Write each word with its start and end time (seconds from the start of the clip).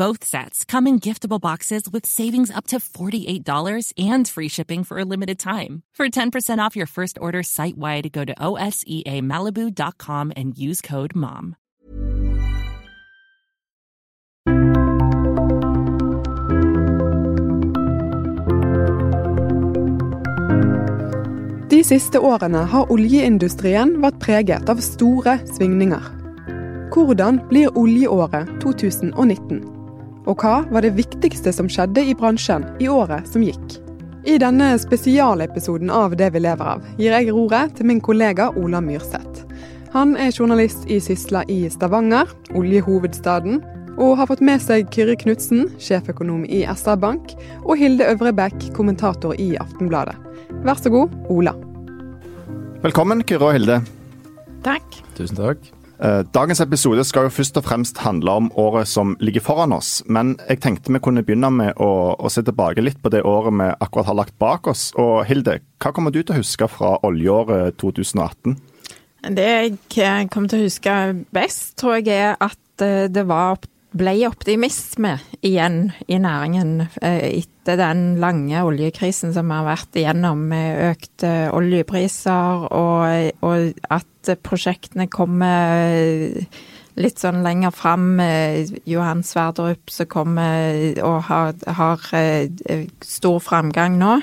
Both 0.00 0.24
sets 0.24 0.64
come 0.64 0.86
in 0.86 0.98
giftable 0.98 1.38
boxes 1.38 1.82
with 1.92 2.06
savings 2.06 2.50
up 2.50 2.66
to 2.68 2.78
$48 2.78 3.92
and 3.98 4.26
free 4.26 4.48
shipping 4.48 4.82
for 4.82 4.98
a 4.98 5.04
limited 5.04 5.38
time. 5.38 5.82
For 5.92 6.08
10% 6.08 6.58
off 6.58 6.74
your 6.74 6.86
first 6.86 7.18
order 7.20 7.42
site 7.42 7.76
wide, 7.76 8.10
go 8.10 8.24
to 8.24 8.34
OSEAMalibu.com 8.34 10.32
and 10.34 10.56
use 10.56 10.80
code 10.80 11.14
MOM. 11.14 11.54
De 21.68 21.82
siste 21.84 22.16
årene 22.16 22.64
har 22.72 22.88
oljeindustrien 22.88 24.00
vært 24.00 24.16
preget 24.24 24.72
av 24.72 24.80
store 24.80 25.36
svingninger. 25.52 26.08
Hvordan 26.88 27.42
blir 27.52 27.76
oljeåret 27.76 28.48
2019? 28.64 29.79
Og 30.30 30.38
hva 30.38 30.60
var 30.70 30.84
det 30.84 30.94
viktigste 30.94 31.50
som 31.50 31.66
skjedde 31.70 32.04
i 32.06 32.14
bransjen 32.14 32.62
i 32.78 32.86
året 32.90 33.26
som 33.26 33.42
gikk? 33.42 33.80
I 34.28 34.36
denne 34.38 34.74
spesialepisoden 34.78 35.90
av 35.90 36.12
Det 36.20 36.28
vi 36.34 36.42
lever 36.44 36.68
av 36.76 36.84
gir 37.00 37.16
jeg 37.16 37.32
roret 37.32 37.72
til 37.74 37.88
min 37.88 38.02
kollega 38.04 38.50
Ola 38.60 38.82
Myrseth. 38.84 39.42
Han 39.90 40.12
er 40.20 40.30
journalist 40.30 40.84
i 40.86 41.00
Sysla 41.02 41.42
i 41.50 41.64
Stavanger, 41.72 42.30
oljehovedstaden, 42.54 43.58
og 43.98 44.20
har 44.20 44.30
fått 44.30 44.44
med 44.44 44.62
seg 44.62 44.86
Kyrre 44.94 45.16
Knutsen, 45.18 45.66
sjeføkonom 45.82 46.44
i 46.46 46.62
SR 46.68 47.00
Bank, 47.00 47.34
og 47.64 47.80
Hilde 47.80 48.06
Øvrebekk, 48.12 48.70
kommentator 48.76 49.34
i 49.34 49.56
Aftenbladet. 49.58 50.14
Vær 50.62 50.78
så 50.78 50.94
god, 50.94 51.18
Ola. 51.32 51.56
Velkommen, 52.86 53.26
Kyrre 53.26 53.50
og 53.50 53.58
Hilde. 53.58 53.82
Takk. 54.62 55.02
Tusen 55.18 55.42
takk. 55.42 55.72
Eh, 56.00 56.22
Dagens 56.32 56.62
episode 56.64 57.02
skal 57.04 57.26
jo 57.26 57.32
først 57.34 57.58
og 57.60 57.66
fremst 57.66 57.98
handle 58.00 58.32
om 58.32 58.46
året 58.56 58.88
som 58.88 59.12
ligger 59.20 59.44
foran 59.44 59.74
oss. 59.76 59.98
Men 60.08 60.32
jeg 60.48 60.62
tenkte 60.64 60.94
vi 60.94 61.00
kunne 61.04 61.24
begynne 61.26 61.50
med 61.52 61.76
å, 61.76 62.16
å 62.16 62.30
se 62.32 62.40
tilbake 62.46 62.80
litt 62.80 63.02
på 63.02 63.12
det 63.12 63.20
året 63.28 63.52
vi 63.58 63.66
akkurat 63.84 64.08
har 64.08 64.16
lagt 64.22 64.38
bak 64.40 64.70
oss. 64.72 64.88
Og 64.96 65.26
Hilde, 65.28 65.58
hva 65.82 65.92
kommer 65.92 66.14
du 66.14 66.22
til 66.22 66.38
å 66.38 66.40
huske 66.40 66.70
fra 66.72 66.94
oljeåret 67.04 67.76
2018? 67.82 68.56
Det 69.36 69.50
jeg 69.92 70.30
kommer 70.32 70.48
til 70.48 70.62
å 70.62 70.70
huske 70.70 70.96
best, 71.36 71.74
tror 71.76 71.98
jeg 71.98 72.08
er 72.16 72.40
at 72.40 72.86
eh, 72.86 73.04
det 73.12 73.26
var, 73.28 73.60
ble 73.96 74.12
optimisme 74.28 75.16
igjen 75.42 75.90
i 76.06 76.18
næringen 76.22 76.86
eh, 77.02 77.40
etter 77.42 77.78
den 77.80 78.20
lange 78.22 78.62
oljekrisen 78.66 79.34
som 79.34 79.50
vi 79.50 79.56
har 79.58 79.66
vært 79.66 79.98
igjennom 79.98 80.44
med 80.52 80.82
økte 80.92 81.32
oljepriser, 81.56 82.66
og, 82.70 83.32
og 83.46 83.90
at 83.90 84.32
prosjektene 84.46 85.08
kommer 85.10 86.30
litt 87.00 87.22
sånn 87.22 87.42
lenger 87.44 87.74
fram. 87.74 88.20
Johan 88.88 89.24
Sverdrup 89.26 89.92
som 89.92 90.08
kommer 90.10 90.96
og 91.06 91.20
har, 91.30 91.52
har 91.80 92.08
eh, 92.18 92.86
stor 93.06 93.38
framgang 93.42 93.98
nå. 94.00 94.16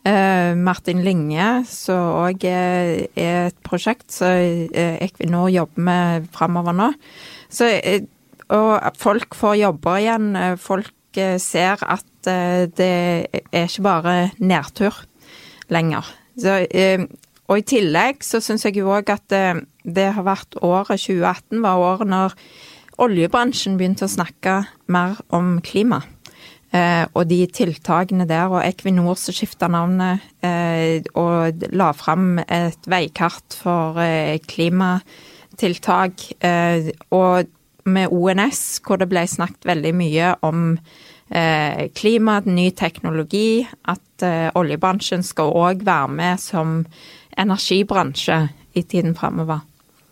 Eh, 0.00 0.54
Martin 0.56 1.02
Linge, 1.04 1.48
som 1.68 2.22
òg 2.22 2.46
er, 2.48 3.10
et 3.20 3.56
prosjekt 3.66 4.08
som 4.14 4.32
eh, 4.72 4.96
Equinor 5.04 5.50
jobber 5.52 5.84
med 5.90 6.30
framover 6.32 6.72
nå. 6.72 6.88
Så, 7.52 7.68
eh, 7.68 8.06
og 8.50 8.98
folk 8.98 9.36
får 9.38 9.60
jobber 9.62 10.00
igjen. 10.00 10.30
eh, 10.36 10.56
Folk 10.60 11.18
eh, 11.18 11.38
ser 11.38 11.82
at 11.86 12.30
eh, 12.30 12.66
det 12.66 12.92
er 13.52 13.66
ikke 13.66 13.86
bare 13.86 14.16
nedtur 14.38 15.04
lenger. 15.70 16.06
Så, 16.40 16.54
og 17.50 17.58
i 17.58 17.66
tillegg 17.66 18.24
så 18.24 18.40
syns 18.42 18.64
jeg 18.64 18.78
jo 18.78 18.90
òg 18.94 19.10
at 19.12 19.26
det, 19.30 19.66
det 19.84 20.06
har 20.16 20.24
vært 20.24 20.56
året 20.62 21.02
2018 21.02 21.60
var 21.62 21.82
året 21.82 22.08
når 22.08 22.36
oljebransjen 23.00 23.76
begynte 23.78 24.06
å 24.06 24.12
snakke 24.12 24.62
mer 24.92 25.20
om 25.34 25.58
klima. 25.64 26.02
Eh, 26.70 27.02
og 27.18 27.26
de 27.26 27.40
tiltakene 27.50 28.28
der, 28.30 28.46
og 28.52 28.62
Equinor 28.62 29.16
som 29.18 29.34
skifta 29.34 29.66
navnet 29.70 30.22
eh, 30.46 31.02
og 31.18 31.64
la 31.74 31.90
fram 31.98 32.38
et 32.44 32.86
veikart 32.90 33.56
for 33.58 33.98
eh, 33.98 34.38
klimatiltak. 34.46 36.28
Og 37.10 37.50
med 37.84 38.12
ONS, 38.12 38.80
hvor 38.84 39.00
det 39.00 39.08
ble 39.10 39.24
snakket 39.28 39.68
veldig 39.70 39.92
mye 39.96 40.34
om 40.46 40.74
eh, 40.74 41.88
klima, 41.96 42.40
ny 42.44 42.70
teknologi, 42.76 43.62
at 43.88 44.26
eh, 44.26 44.48
oljebransjen 44.58 45.24
skal 45.26 45.54
òg 45.56 45.84
være 45.86 46.12
med 46.20 46.42
som 46.42 46.80
energibransje 47.38 48.42
i 48.76 48.82
tiden 48.82 49.16
framover. 49.18 49.64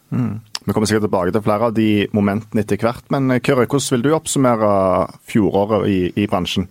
Vi 0.09 0.73
kommer 0.73 0.89
sikkert 0.89 1.07
tilbake 1.07 1.33
til 1.33 1.45
flere 1.45 1.69
av 1.69 1.75
de 1.77 2.09
momentene 2.17 2.65
etter 2.65 2.81
hvert. 2.81 3.05
Men 3.13 3.41
Kyrre, 3.45 3.67
hvordan 3.69 3.95
vil 3.95 4.05
du 4.07 4.15
oppsummere 4.17 4.73
fjoråret 5.29 5.89
i, 5.89 5.99
i 6.17 6.27
bransjen? 6.29 6.69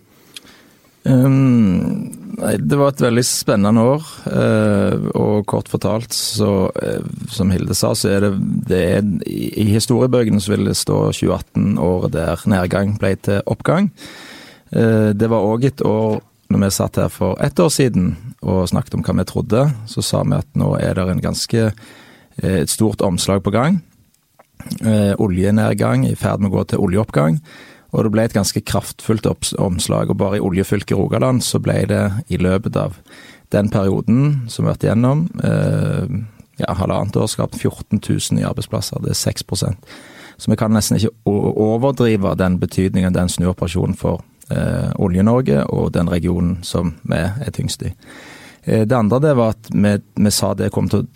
Um, 1.04 2.18
det 2.38 2.76
var 2.78 2.92
et 2.92 3.02
veldig 3.02 3.24
spennende 3.26 3.82
år, 3.82 4.04
eh, 4.30 5.06
og 5.18 5.46
kort 5.50 5.68
fortalt, 5.70 6.14
så 6.14 6.68
eh, 6.78 7.02
som 7.32 7.50
Hilde 7.50 7.74
sa, 7.74 7.94
så 7.98 8.12
er 8.12 8.26
det, 8.26 8.30
det 8.68 8.80
er, 8.98 9.08
i, 9.26 9.66
historiebøkene 9.72 10.40
så 10.42 10.54
vil 10.54 10.68
det 10.68 10.76
stå 10.78 11.00
2018, 11.16 11.78
året 11.82 12.14
der 12.14 12.44
nedgang 12.50 12.94
ble 13.00 13.14
til 13.26 13.42
oppgang. 13.50 13.90
Eh, 14.70 15.10
det 15.18 15.30
var 15.32 15.48
òg 15.48 15.66
et 15.66 15.82
år 15.82 16.20
når 16.48 16.62
vi 16.62 16.70
satt 16.72 16.96
her 16.96 17.10
for 17.12 17.36
ett 17.44 17.58
år 17.60 17.72
siden 17.74 18.12
og 18.40 18.68
snakket 18.70 18.94
om 18.96 19.02
hva 19.04 19.18
vi 19.18 19.26
trodde, 19.28 19.66
så 19.90 20.04
sa 20.04 20.22
vi 20.24 20.38
at 20.38 20.48
nå 20.56 20.76
er 20.78 20.94
det 20.96 21.08
en 21.10 21.26
ganske 21.26 21.70
et 22.38 22.70
stort 22.70 23.02
omslag 23.02 23.42
på 23.42 23.50
gang. 23.50 23.80
Oljenedgang 25.18 26.04
i 26.06 26.14
ferd 26.14 26.38
med 26.38 26.52
å 26.52 26.60
gå 26.60 26.62
til 26.70 26.84
oljeoppgang. 26.86 27.40
Og 27.92 28.04
det 28.04 28.12
ble 28.12 28.26
et 28.28 28.36
ganske 28.36 28.60
kraftfullt 28.68 29.26
omslag, 29.58 30.10
og 30.10 30.18
bare 30.20 30.38
i 30.38 30.44
oljefylket 30.44 30.96
Rogaland 30.98 31.40
så 31.44 31.60
ble 31.62 31.80
det 31.88 32.02
i 32.28 32.40
løpet 32.40 32.76
av 32.76 32.98
den 33.54 33.70
perioden 33.72 34.48
som 34.52 34.64
vi 34.64 34.68
har 34.68 34.76
vært 34.76 34.84
igjennom, 34.84 35.24
eh, 35.44 36.18
ja, 36.60 36.74
halvannet 36.74 37.16
år 37.16 37.30
skapt 37.32 37.56
14 37.56 38.00
000 38.02 38.36
nye 38.36 38.48
arbeidsplasser. 38.48 39.00
Det 39.02 39.14
er 39.14 39.20
6% 39.32 39.76
Så 40.38 40.50
vi 40.50 40.56
kan 40.56 40.70
nesten 40.70 40.96
ikke 40.96 41.10
overdrive 41.26 42.36
den 42.38 42.60
betydningen 42.60 43.14
den 43.14 43.28
snuoperasjonen 43.28 43.96
for 43.96 44.22
eh, 44.50 44.92
Olje-Norge 44.94 45.64
og 45.66 45.94
den 45.94 46.10
regionen 46.10 46.58
som 46.62 46.94
vi 47.02 47.16
er 47.16 47.50
tyngst 47.50 47.82
i. 47.82 47.90
Eh, 48.68 48.86
Det 48.86 48.96
andre 48.96 49.18
det 49.18 49.34
var 49.34 49.54
at 49.56 49.70
vi, 49.72 49.98
vi 50.14 50.30
sa 50.30 50.52
det 50.54 50.70
kom 50.74 50.88
til, 50.92 51.06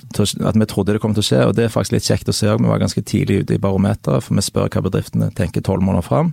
at 0.45 0.57
vi 0.57 0.67
trodde 0.67 0.97
det 0.97 1.03
kom 1.03 1.15
til 1.15 1.25
å 1.25 1.29
skje, 1.29 1.41
og 1.47 1.57
det 1.57 1.67
er 1.67 1.75
faktisk 1.75 1.99
litt 1.99 2.09
kjekt 2.09 2.31
å 2.33 2.37
se 2.37 2.49
òg. 2.49 2.63
Vi 2.63 2.71
var 2.71 2.81
ganske 2.81 3.05
tidlig 3.05 3.43
ute 3.43 3.57
i 3.57 3.63
barometeret, 3.63 4.25
for 4.25 4.39
vi 4.39 4.45
spør 4.45 4.71
hva 4.73 4.85
bedriftene 4.87 5.32
tenker 5.37 5.65
tolv 5.65 5.85
måneder 5.85 6.06
fram. 6.06 6.32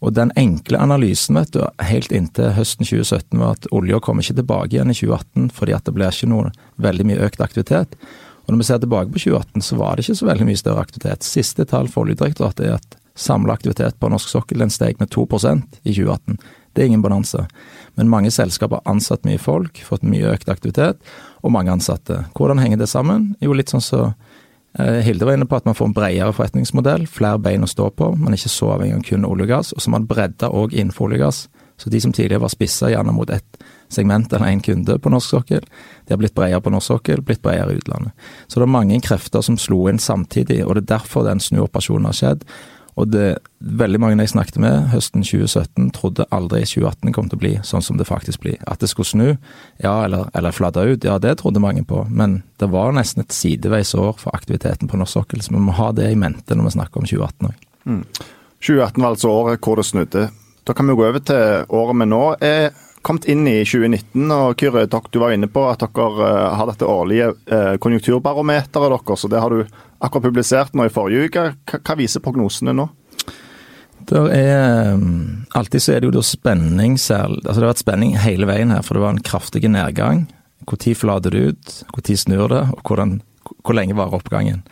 Og 0.00 0.14
den 0.16 0.32
enkle 0.40 0.80
analysen 0.80 1.36
vet 1.36 1.52
du, 1.52 1.60
helt 1.84 2.12
inntil 2.16 2.54
høsten 2.56 2.88
2017 2.88 3.36
var 3.38 3.58
at 3.58 3.68
olja 3.70 4.00
kommer 4.00 4.24
ikke 4.24 4.38
tilbake 4.40 4.72
igjen 4.72 4.90
i 4.90 4.96
2018 4.96 5.50
fordi 5.52 5.74
at 5.76 5.84
det 5.84 5.92
blir 5.92 6.08
ikke 6.08 6.30
noe 6.32 6.52
veldig 6.80 7.06
mye 7.10 7.26
økt 7.26 7.42
aktivitet. 7.44 7.98
Og 8.46 8.54
når 8.54 8.62
vi 8.62 8.68
ser 8.70 8.80
tilbake 8.80 9.12
på 9.12 9.20
2018, 9.20 9.66
så 9.66 9.76
var 9.76 9.94
det 9.94 10.06
ikke 10.06 10.16
så 10.22 10.30
veldig 10.30 10.46
mye 10.48 10.62
større 10.62 10.86
aktivitet. 10.86 11.26
Siste 11.28 11.68
tall 11.68 11.90
for 11.92 12.06
Oljedirektoratet 12.06 12.64
er 12.64 12.78
at 12.78 12.96
samla 13.14 13.52
aktivitet 13.52 14.00
på 14.00 14.08
norsk 14.08 14.32
sokkel 14.32 14.64
den 14.64 14.72
steg 14.72 14.96
med 14.98 15.12
2% 15.12 15.82
i 15.84 15.92
2018. 15.92 16.40
Det 16.72 16.82
er 16.82 16.88
ingen 16.88 17.04
bonanza. 17.04 17.44
Men 18.00 18.08
mange 18.08 18.30
selskaper 18.32 18.80
har 18.80 18.94
ansatt 18.94 19.26
mye 19.28 19.38
folk, 19.40 19.82
fått 19.84 20.06
mye 20.08 20.32
økt 20.32 20.48
aktivitet, 20.48 21.02
og 21.44 21.52
mange 21.52 21.72
ansatte. 21.74 22.22
Hvordan 22.32 22.62
henger 22.62 22.80
det 22.80 22.88
sammen? 22.88 23.34
Jo, 23.44 23.52
litt 23.52 23.68
sånn 23.68 23.84
så 23.84 24.06
eh, 24.08 25.02
Hilde 25.04 25.28
var 25.28 25.36
inne 25.36 25.48
på 25.50 25.58
at 25.60 25.68
man 25.68 25.76
får 25.76 25.90
en 25.90 25.96
bredere 25.98 26.32
forretningsmodell, 26.32 27.04
flere 27.12 27.42
bein 27.44 27.66
å 27.66 27.68
stå 27.68 27.90
på. 27.92 28.08
Man 28.16 28.32
er 28.32 28.40
ikke 28.40 28.54
så 28.56 28.72
avhengig 28.78 28.96
av 28.96 29.04
kun 29.10 29.28
olje 29.28 29.44
og 29.44 29.52
gass. 29.52 29.74
Og 29.76 29.84
så 29.84 29.92
man 29.92 30.08
bredda 30.08 30.48
òg 30.48 30.72
innenfor 30.72 31.10
olje 31.10 31.20
og 31.20 31.26
gass, 31.28 31.48
Så 31.80 31.88
de 31.88 32.00
som 32.00 32.12
tidligere 32.12 32.42
var 32.42 32.50
spissa 32.52 32.90
gjerne 32.92 33.12
mot 33.16 33.30
ett 33.30 33.62
segment 33.88 34.32
eller 34.32 34.46
én 34.52 34.60
kunde 34.60 34.98
på 34.98 35.10
norsk 35.10 35.30
sokkel, 35.32 35.64
de 36.06 36.12
har 36.12 36.18
blitt 36.20 36.34
bredere 36.34 36.60
på 36.60 36.72
norsk 36.74 36.92
sokkel, 36.92 37.22
blitt 37.24 37.40
bredere 37.42 37.72
i 37.72 37.80
utlandet. 37.80 38.12
Så 38.48 38.60
det 38.60 38.66
er 38.66 38.74
mange 38.74 39.00
krefter 39.00 39.40
som 39.40 39.56
slo 39.56 39.86
inn 39.88 39.98
samtidig, 39.98 40.60
og 40.66 40.76
det 40.76 40.82
er 40.84 40.96
derfor 40.98 41.24
den 41.24 41.40
snuoperasjonen 41.40 42.10
har 42.10 42.18
skjedd. 42.18 42.44
Og 42.98 43.10
det, 43.12 43.38
veldig 43.60 44.00
mange 44.02 44.24
jeg 44.24 44.32
snakket 44.32 44.58
med 44.62 44.88
høsten 44.92 45.22
2017 45.26 45.92
trodde 45.96 46.26
aldri 46.34 46.62
2018 46.66 47.14
kom 47.14 47.28
til 47.30 47.38
å 47.38 47.42
bli 47.44 47.52
sånn 47.66 47.84
som 47.86 48.00
det 48.00 48.08
faktisk 48.08 48.42
blir. 48.44 48.58
At 48.70 48.82
det 48.82 48.90
skulle 48.90 49.10
snu, 49.10 49.28
ja, 49.82 49.94
eller, 50.04 50.26
eller 50.34 50.54
fladde 50.54 50.84
ut, 50.90 51.06
ja 51.06 51.18
det 51.22 51.36
trodde 51.40 51.62
mange 51.62 51.84
på. 51.86 52.02
Men 52.10 52.40
det 52.60 52.70
var 52.72 52.94
nesten 52.96 53.24
et 53.24 53.36
sideveis 53.36 53.94
år 53.94 54.18
for 54.20 54.34
aktiviteten 54.36 54.90
på 54.90 55.00
norsk 55.00 55.20
sokkel, 55.20 55.44
så 55.44 55.54
vi 55.54 55.62
må 55.62 55.76
ha 55.78 55.90
det 55.96 56.10
i 56.10 56.18
mente 56.18 56.56
når 56.56 56.70
vi 56.70 56.76
snakker 56.78 57.02
om 57.02 57.08
2018 57.08 57.50
òg. 57.50 57.66
Mm. 57.90 58.04
2018 58.60 59.02
var 59.02 59.10
altså 59.14 59.32
året 59.32 59.64
hvor 59.64 59.80
det 59.80 59.88
snudde. 59.88 60.28
Da 60.66 60.76
kan 60.76 60.90
vi 60.90 60.96
gå 60.98 61.06
over 61.06 61.22
til 61.24 61.70
året 61.72 62.00
vi 62.02 62.08
nå 62.10 62.24
er 62.44 62.70
kommet 63.02 63.24
inn 63.24 63.48
i 63.48 63.60
2019. 63.64 64.30
og 64.34 64.56
Kyrre, 64.60 64.86
du 64.86 65.18
var 65.22 65.32
inne 65.34 65.48
på 65.50 65.64
at 65.70 65.82
dere 65.82 66.26
eh, 66.28 66.56
har 66.58 66.70
dette 66.70 66.88
årlige 66.88 67.32
eh, 67.50 67.74
konjunkturbarometeret 67.80 68.72
deres. 68.76 69.24
og 69.24 69.30
Det 69.30 69.40
har 69.40 69.50
du 69.54 69.64
akkurat 69.98 70.26
publisert 70.28 70.74
nå 70.74 70.86
i 70.86 70.92
forrige 70.92 71.28
uke. 71.28 71.46
Hva 71.78 71.96
viser 71.98 72.24
prognosene 72.24 72.76
nå? 72.76 72.88
Er, 74.10 74.96
mm, 74.96 75.46
alltid 75.54 75.82
så 75.82 75.92
er 75.94 76.00
det 76.00 76.08
jo 76.10 76.22
spenning 76.26 76.96
selv. 76.98 77.42
Altså 77.44 77.60
det 77.60 77.66
har 77.66 77.74
vært 77.74 77.84
spenning 77.84 78.14
hele 78.18 78.48
veien 78.48 78.72
her, 78.74 78.82
for 78.82 78.96
det 78.96 79.04
var 79.04 79.14
en 79.14 79.24
kraftig 79.24 79.62
nedgang. 79.68 80.24
Når 80.66 80.94
flater 80.98 81.34
det 81.34 81.42
ut, 81.50 81.76
når 81.94 82.16
snur 82.16 82.48
det, 82.52 82.64
og 82.74 82.80
hvordan, 82.84 83.20
hvor 83.64 83.76
lenge 83.76 83.96
varer 83.96 84.18
oppgangen. 84.18 84.64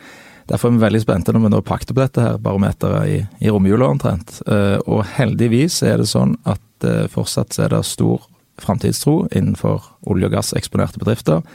Derfor 0.49 0.69
er 0.69 0.77
vi 0.77 0.81
veldig 0.81 1.01
spente 1.03 1.33
når 1.33 1.43
vi 1.43 1.51
nå 1.53 1.61
pakter 1.65 1.93
på 1.93 2.01
dette 2.01 2.23
her 2.25 2.39
barometeret 2.41 3.09
i, 3.09 3.19
i 3.45 3.51
romjula 3.53 3.91
omtrent. 3.93 4.39
Eh, 4.49 4.79
og 4.89 5.05
heldigvis 5.17 5.83
er 5.85 6.01
det 6.01 6.09
sånn 6.09 6.33
at 6.49 6.87
eh, 6.87 7.05
fortsatt 7.11 7.59
er 7.61 7.75
det 7.75 7.83
stor 7.85 8.25
framtidstro 8.59 9.27
innenfor 9.29 9.85
olje- 10.09 10.29
og 10.29 10.33
gasseksponerte 10.33 11.01
bedrifter. 11.01 11.45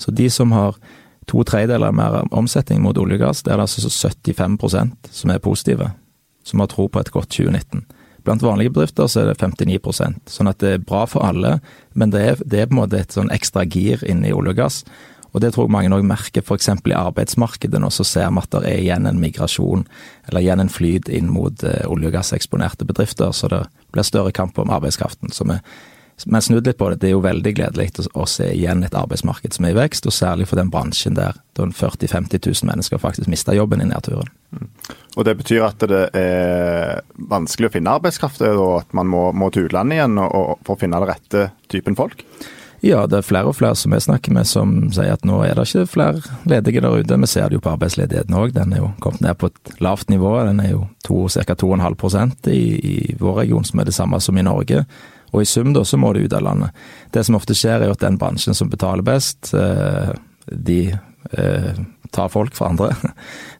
Så 0.00 0.14
de 0.16 0.30
som 0.32 0.54
har 0.56 0.78
to 1.28 1.44
tredjedeler 1.44 1.92
mer 1.92 2.22
omsetning 2.32 2.80
mot 2.82 2.98
olje 2.98 3.18
og 3.18 3.26
gass, 3.26 3.44
det 3.44 3.52
er 3.52 3.60
det 3.60 3.68
altså 3.68 4.08
75% 4.08 5.12
som 5.12 5.32
er 5.34 5.44
positive 5.44 5.92
som 6.48 6.62
har 6.62 6.70
tro 6.72 6.88
på 6.88 7.02
et 7.02 7.12
godt 7.12 7.28
2019. 7.36 7.84
Blant 8.24 8.42
vanlige 8.42 8.72
bedrifter 8.72 9.08
så 9.08 9.22
er 9.22 9.30
det 9.30 9.38
59% 9.40 10.32
sånn 10.32 10.50
at 10.50 10.60
det 10.62 10.72
er 10.74 10.84
bra 10.84 11.04
for 11.08 11.24
alle, 11.24 11.58
men 11.92 12.12
det 12.12 12.24
er, 12.24 12.42
det 12.44 12.62
er 12.62 12.70
på 12.70 12.76
en 12.76 12.82
måte 12.82 13.00
et 13.00 13.14
sånn 13.14 13.32
ekstra 13.34 13.66
gir 13.68 14.02
inn 14.08 14.24
i 14.24 14.32
olje 14.32 14.56
og 14.56 14.62
gass. 14.62 14.82
Og 15.32 15.42
det 15.44 15.52
tror 15.54 15.66
jeg 15.66 15.74
mange 15.74 15.92
òg 15.92 16.06
merker 16.08 16.44
f.eks. 16.44 16.70
i 16.72 16.96
arbeidsmarkedet 16.96 17.80
nå, 17.82 17.90
så 17.92 18.06
ser 18.06 18.30
vi 18.32 18.42
at 18.42 18.54
det 18.54 18.70
er 18.70 18.82
igjen 18.82 19.08
en 19.08 19.20
migrasjon, 19.20 19.84
eller 20.28 20.44
igjen 20.44 20.64
en 20.64 20.72
flyt 20.72 21.10
inn 21.12 21.30
mot 21.32 21.64
eh, 21.64 21.84
olje- 21.88 22.10
og 22.10 22.16
gasseksponerte 22.16 22.88
bedrifter, 22.88 23.32
så 23.36 23.50
det 23.52 23.62
blir 23.92 24.06
større 24.06 24.32
kamp 24.32 24.58
om 24.58 24.72
arbeidskraften. 24.72 25.32
Så 25.34 25.44
vi 25.48 25.58
har 26.34 26.42
snudd 26.42 26.66
litt 26.66 26.78
på 26.80 26.88
det. 26.90 27.00
Det 27.02 27.10
er 27.10 27.14
jo 27.14 27.22
veldig 27.24 27.52
gledelig 27.54 28.08
å, 28.10 28.26
se 28.26 28.48
igjen 28.50 28.82
et 28.86 28.96
arbeidsmarked 28.96 29.54
som 29.54 29.68
er 29.68 29.76
i 29.76 29.78
vekst, 29.78 30.08
og 30.08 30.16
særlig 30.16 30.48
for 30.50 30.60
den 30.60 30.72
bransjen 30.72 31.18
der 31.18 31.38
40 31.58 32.08
000-50 32.08 32.48
000 32.48 32.70
mennesker 32.70 33.00
faktisk 33.02 33.30
mista 33.30 33.54
jobben 33.56 33.84
i 33.84 33.88
nedturen. 33.90 34.30
Mm. 34.50 34.68
Og 35.16 35.24
Det 35.26 35.34
betyr 35.38 35.64
at 35.66 35.88
det 35.90 36.04
er 36.16 37.02
vanskelig 37.30 37.68
å 37.68 37.74
finne 37.74 37.96
arbeidskraft, 37.98 38.42
og 38.48 38.80
at 38.80 38.94
man 38.96 39.10
må, 39.10 39.28
må 39.36 39.50
til 39.52 39.68
utlandet 39.68 39.98
igjen 39.98 40.18
og, 40.22 40.30
og, 40.34 40.62
for 40.66 40.76
å 40.78 40.80
finne 40.80 41.00
den 41.02 41.10
rette 41.12 41.50
typen 41.68 41.98
folk? 41.98 42.24
Ja, 42.80 43.06
det 43.10 43.18
er 43.18 43.26
flere 43.26 43.50
og 43.50 43.56
flere 43.58 43.74
som 43.74 43.94
jeg 43.94 44.04
snakker 44.04 44.34
med 44.34 44.46
som 44.46 44.74
sier 44.94 45.16
at 45.16 45.24
nå 45.26 45.40
er 45.42 45.58
det 45.58 45.66
ikke 45.66 45.88
flere 45.90 46.22
ledige 46.46 46.82
der 46.84 46.94
ute. 47.00 47.18
Vi 47.18 47.30
ser 47.30 47.50
det 47.50 47.58
jo 47.58 47.64
på 47.64 47.72
arbeidsledigheten 47.74 48.36
òg, 48.38 48.54
den 48.54 48.72
er 48.72 48.84
jo 48.84 48.92
kommet 49.02 49.24
ned 49.24 49.38
på 49.40 49.50
et 49.50 49.72
lavt 49.82 50.12
nivå. 50.12 50.36
Den 50.46 50.62
er 50.62 50.70
jo 50.76 50.86
ca. 51.02 51.56
2,5 51.58 52.50
i, 52.54 52.62
i 52.78 53.16
vår 53.18 53.42
region, 53.42 53.66
som 53.66 53.80
er 53.80 53.90
det 53.90 53.96
samme 53.96 54.20
som 54.22 54.38
i 54.38 54.46
Norge. 54.46 54.84
Og 55.32 55.42
i 55.42 55.48
sum 55.48 55.74
da, 55.74 55.84
så 55.84 55.98
må 56.00 56.12
det 56.14 56.28
ut 56.28 56.38
av 56.38 56.46
landet. 56.46 56.86
Det 57.12 57.24
som 57.26 57.36
ofte 57.36 57.56
skjer, 57.56 57.82
er 57.82 57.90
jo 57.90 57.96
at 57.98 58.04
den 58.04 58.18
bransjen 58.20 58.56
som 58.56 58.70
betaler 58.70 59.04
best, 59.04 59.50
eh, 59.58 60.14
de 60.48 60.80
eh, 61.32 61.80
tar 62.14 62.30
folk 62.32 62.54
fra 62.56 62.70
andre. 62.72 62.92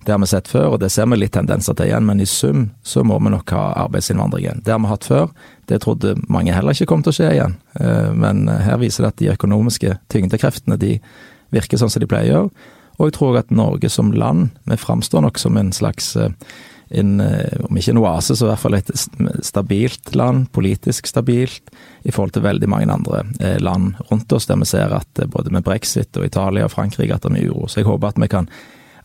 Det 0.09 0.15
har 0.15 0.23
vi 0.23 0.27
sett 0.31 0.47
før, 0.49 0.71
og 0.73 0.79
det 0.81 0.89
ser 0.89 1.05
vi 1.13 1.19
litt 1.19 1.35
tendenser 1.37 1.77
til 1.77 1.91
igjen. 1.91 2.07
Men 2.09 2.23
i 2.25 2.27
sum 2.29 2.63
så 2.81 3.03
må 3.05 3.19
vi 3.21 3.29
nok 3.35 3.53
ha 3.53 3.65
arbeidsinnvandring 3.83 4.47
igjen. 4.47 4.63
Det 4.65 4.73
har 4.73 4.81
vi 4.81 4.89
hatt 4.89 5.05
før. 5.05 5.27
Det 5.69 5.83
trodde 5.85 6.15
mange 6.33 6.55
heller 6.57 6.73
ikke 6.73 6.89
kom 6.89 7.05
til 7.05 7.13
å 7.13 7.19
skje 7.19 7.29
igjen. 7.35 7.59
Eh, 7.77 8.09
men 8.17 8.47
her 8.49 8.81
viser 8.81 9.05
det 9.05 9.11
at 9.13 9.21
de 9.21 9.29
økonomiske 9.35 9.99
tyngdekreftene 10.09 10.81
de 10.81 10.95
virker 11.53 11.77
sånn 11.77 11.93
som 11.93 12.01
de 12.01 12.09
pleier 12.09 12.31
å 12.31 12.33
gjøre. 12.33 12.73
Og 12.99 13.11
jeg 13.11 13.17
tror 13.19 13.37
at 13.43 13.53
Norge 13.53 13.93
som 13.93 14.09
land, 14.17 14.49
vi 14.65 14.81
framstår 14.81 15.29
nok 15.29 15.45
som 15.45 15.61
en 15.61 15.77
slags 15.77 16.17
en, 16.89 17.21
eh, 17.21 17.61
om 17.69 17.77
ikke 17.77 17.93
en 17.93 18.01
oase, 18.01 18.37
så 18.37 18.47
i 18.47 18.51
hvert 18.51 18.63
fall 18.63 18.79
et 18.79 18.93
stabilt 19.45 20.15
land, 20.17 20.49
politisk 20.53 21.07
stabilt, 21.11 21.73
i 22.03 22.15
forhold 22.15 22.33
til 22.37 22.47
veldig 22.47 22.69
mange 22.71 22.93
andre 22.93 23.25
eh, 23.41 23.59
land 23.61 23.99
rundt 24.11 24.33
oss, 24.33 24.49
der 24.49 24.61
vi 24.61 24.69
ser 24.69 24.95
at 24.97 25.21
eh, 25.21 25.29
både 25.29 25.53
med 25.53 25.67
brexit 25.67 26.17
og 26.17 26.27
Italia 26.27 26.65
og 26.65 26.73
Frankrike 26.73 27.15
at 27.15 27.25
det 27.25 27.33
er 27.33 27.37
mye 27.37 27.51
uro. 27.51 27.69
Så 27.69 27.83
jeg 27.83 27.91
håper 27.91 28.13
at 28.13 28.23
vi 28.23 28.31
kan, 28.33 28.49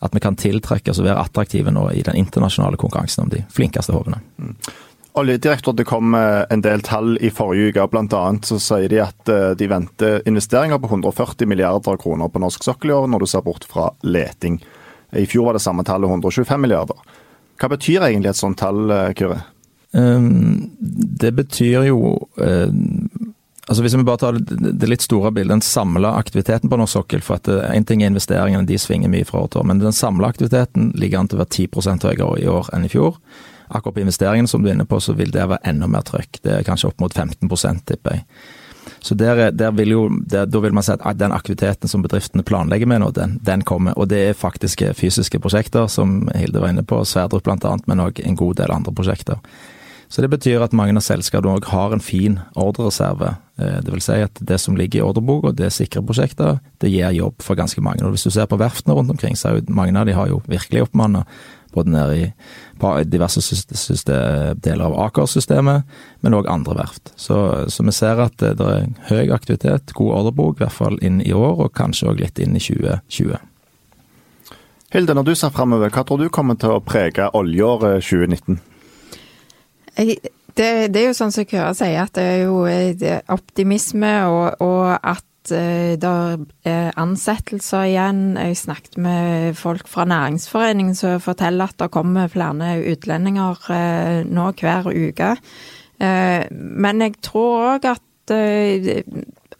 at 0.03 0.15
vi 0.15 0.21
kan 0.23 0.37
tiltrekke 0.39 0.91
oss 0.91 1.01
og 1.01 1.07
være 1.07 1.21
attraktive 1.23 1.71
nå 1.73 1.87
i 1.95 2.03
den 2.05 2.19
internasjonale 2.19 2.79
konkurransen 2.79 3.25
om 3.25 3.31
de 3.31 3.43
flinkeste 3.53 3.95
hovene. 3.95 4.19
Mm. 4.37 4.55
Oljedirektoratet 5.21 5.87
kom 5.87 6.07
med 6.15 6.47
en 6.53 6.63
del 6.65 6.81
tall 6.81 7.17
i 7.21 7.29
forrige 7.29 7.69
uke. 7.69 7.83
Blant 7.91 8.15
annet 8.17 8.49
så 8.49 8.57
sier 8.57 8.89
de 8.89 9.01
at 9.03 9.29
de 9.59 9.67
venter 9.69 10.23
investeringer 10.29 10.81
på 10.81 10.89
140 10.89 11.45
milliarder 11.51 11.99
kroner 12.01 12.31
på 12.33 12.41
norsk 12.41 12.65
sokkel 12.65 12.89
i 12.89 12.95
år, 12.97 13.05
når 13.13 13.21
du 13.21 13.29
ser 13.29 13.45
bort 13.45 13.67
fra 13.69 13.91
leting. 14.01 14.57
I 15.13 15.27
fjor 15.29 15.45
var 15.45 15.53
det 15.53 15.61
samme 15.61 15.85
tallet 15.85 16.09
125 16.09 16.61
milliarder. 16.61 16.97
Hva 17.61 17.69
betyr 17.71 18.07
egentlig 18.07 18.33
et 18.33 18.39
sånt 18.39 18.57
tall, 18.59 18.89
eh, 18.91 19.13
Kyrre? 19.17 19.43
Um, 19.93 20.71
det 21.21 21.35
betyr 21.37 21.85
jo 21.85 21.99
uh, 22.41 22.69
altså 23.67 23.83
Hvis 23.83 23.95
vi 23.95 24.03
bare 24.03 24.21
tar 24.21 24.37
det, 24.39 24.89
litt 24.89 25.05
store 25.05 25.31
bildet, 25.31 25.53
den 25.53 25.65
samla 25.65 26.15
aktiviteten 26.19 26.69
på 26.69 26.79
norsk 26.79 26.99
sokkel 26.99 27.23
for 27.25 27.39
at 27.39 27.47
Én 27.71 27.85
ting 27.87 28.03
er 28.03 28.11
investeringene, 28.11 28.67
de 28.67 28.79
svinger 28.79 29.11
mye 29.11 29.27
fra 29.27 29.43
år 29.43 29.53
til 29.53 29.63
år, 29.63 29.69
men 29.71 29.83
den 29.83 29.95
samla 29.95 30.31
aktiviteten 30.33 30.91
ligger 30.99 31.19
an 31.19 31.31
til 31.31 31.39
å 31.39 31.43
være 31.43 31.67
10 31.67 32.07
høyere 32.09 32.41
i 32.43 32.49
år 32.51 32.73
enn 32.75 32.87
i 32.87 32.91
fjor. 32.91 33.19
Akkurat 33.73 33.95
på 33.95 34.03
investeringene 34.03 34.47
som 34.47 34.63
du 34.63 34.69
er 34.69 34.75
inne 34.75 34.85
på, 34.89 34.99
så 34.99 35.15
vil 35.17 35.31
det 35.33 35.47
være 35.47 35.63
enda 35.69 35.87
mer 35.87 36.03
trøkk. 36.05 36.43
Det 36.43 36.59
er 36.59 36.67
kanskje 36.67 36.91
opp 36.91 36.99
mot 37.01 37.13
15 37.13 37.49
tipper 37.87 38.19
jeg. 38.19 38.27
Så 39.03 39.15
der, 39.15 39.51
der 39.51 39.71
vil 39.71 39.89
jo, 39.89 40.01
der, 40.09 40.45
Da 40.45 40.59
vil 40.59 40.73
man 40.73 40.83
si 40.83 40.91
at 40.93 41.19
den 41.19 41.31
aktiviteten 41.31 41.89
som 41.89 42.03
bedriftene 42.03 42.43
planlegger 42.43 42.87
med 42.87 43.01
nå, 43.01 43.11
den, 43.11 43.39
den, 43.43 43.61
kommer. 43.61 43.93
Og 43.97 44.09
det 44.09 44.19
er 44.27 44.37
faktiske 44.37 44.93
fysiske 44.93 45.39
prosjekter, 45.39 45.87
som 45.87 46.29
Hilde 46.35 46.61
var 46.61 46.71
inne 46.71 46.83
på, 46.83 47.03
Sverdrup 47.05 47.43
bl.a., 47.43 47.77
men 47.87 48.03
òg 48.03 48.21
en 48.23 48.35
god 48.35 48.59
del 48.61 48.71
andre 48.71 48.93
prosjekter. 48.95 49.39
Så 50.13 50.21
det 50.21 50.29
betyr 50.29 50.61
at 50.61 50.75
mange 50.77 50.93
av 50.93 51.01
selskapene 51.01 51.55
òg 51.57 51.65
har 51.71 51.93
en 51.95 52.03
fin 52.03 52.35
ordrereserve. 52.53 53.31
Eh, 53.57 53.79
det 53.81 53.89
vil 53.89 54.01
si 54.05 54.19
at 54.21 54.37
det 54.45 54.59
som 54.61 54.75
ligger 54.77 54.99
i 54.99 55.05
ordreboka, 55.07 55.49
det 55.49 55.71
sikrer 55.73 55.87
sikre 55.87 56.03
prosjekter, 56.05 56.59
det 56.83 56.91
gir 56.93 57.15
jobb 57.17 57.41
for 57.41 57.57
ganske 57.57 57.81
mange. 57.81 58.05
Og 58.05 58.13
hvis 58.13 58.27
du 58.27 58.29
ser 58.29 58.45
på 58.45 58.59
verftene 58.61 58.93
rundt 58.93 59.09
omkring, 59.09 59.33
så 59.33 59.55
jo 59.55 59.63
mange 59.73 59.97
av 59.97 60.05
de 60.05 60.13
har 60.13 60.29
jo 60.29 60.43
virkelig 60.45 60.83
oppmanna 60.85 61.23
både 61.73 61.89
nede 61.89 62.17
i 62.19 62.27
diverse 63.09 63.41
deler 64.61 64.83
av 64.85 64.97
Aker-systemet, 65.07 65.81
men 66.21 66.35
òg 66.37 66.45
andre 66.45 66.75
verft. 66.77 67.09
Så, 67.17 67.65
så, 67.73 67.81
vi 67.81 67.91
ser 67.97 68.21
at 68.21 68.37
det 68.37 68.67
er 68.67 68.91
høy 69.09 69.33
aktivitet, 69.33 69.95
god 69.97 70.11
ordrebok, 70.19 70.59
i 70.59 70.67
hvert 70.67 70.77
fall 70.77 70.99
inn 71.01 71.23
i 71.25 71.33
år, 71.33 71.65
og 71.65 71.73
kanskje 71.73 72.11
òg 72.11 72.21
litt 72.21 72.37
inn 72.37 72.53
i 72.53 72.61
2020. 72.61 73.41
Hilde, 74.93 75.17
når 75.17 75.25
du 75.25 75.33
ser 75.33 75.49
framover, 75.49 75.89
hva 75.89 76.05
tror 76.05 76.21
du 76.21 76.29
kommer 76.29 76.59
til 76.61 76.75
å 76.75 76.83
prege 76.85 77.31
oljeåret 77.33 78.05
2019? 78.05 78.61
Jeg, 79.97 80.17
det, 80.57 80.69
det, 80.93 81.01
er 81.01 81.07
jo 81.09 81.17
sånn 81.17 81.33
som 81.33 81.45
Køra 81.49 81.73
sier, 81.77 82.05
at 82.05 82.15
det 82.17 82.23
er 82.23 82.41
jo 82.45 82.63
er 82.69 83.21
optimisme, 83.33 84.11
og, 84.29 84.61
og 84.63 84.91
at 84.97 85.53
uh, 85.53 85.93
det 85.99 86.13
er 86.69 86.91
ansettelser 87.01 87.89
igjen. 87.89 88.23
Jeg 88.37 88.59
snakket 88.61 88.99
med 89.01 89.59
folk 89.59 89.89
fra 89.89 90.05
næringsforeningen 90.09 90.97
som 90.97 91.21
forteller 91.23 91.73
at 91.73 91.79
det 91.81 91.91
kommer 91.93 92.31
flere 92.31 92.75
utlendinger 92.93 93.65
uh, 93.69 94.19
nå 94.29 94.51
hver 94.59 94.91
uke. 94.93 95.35
Men 96.03 96.99
jeg 96.99 97.13
tror 97.23 97.77
òg 97.77 97.85
at, 97.87 98.31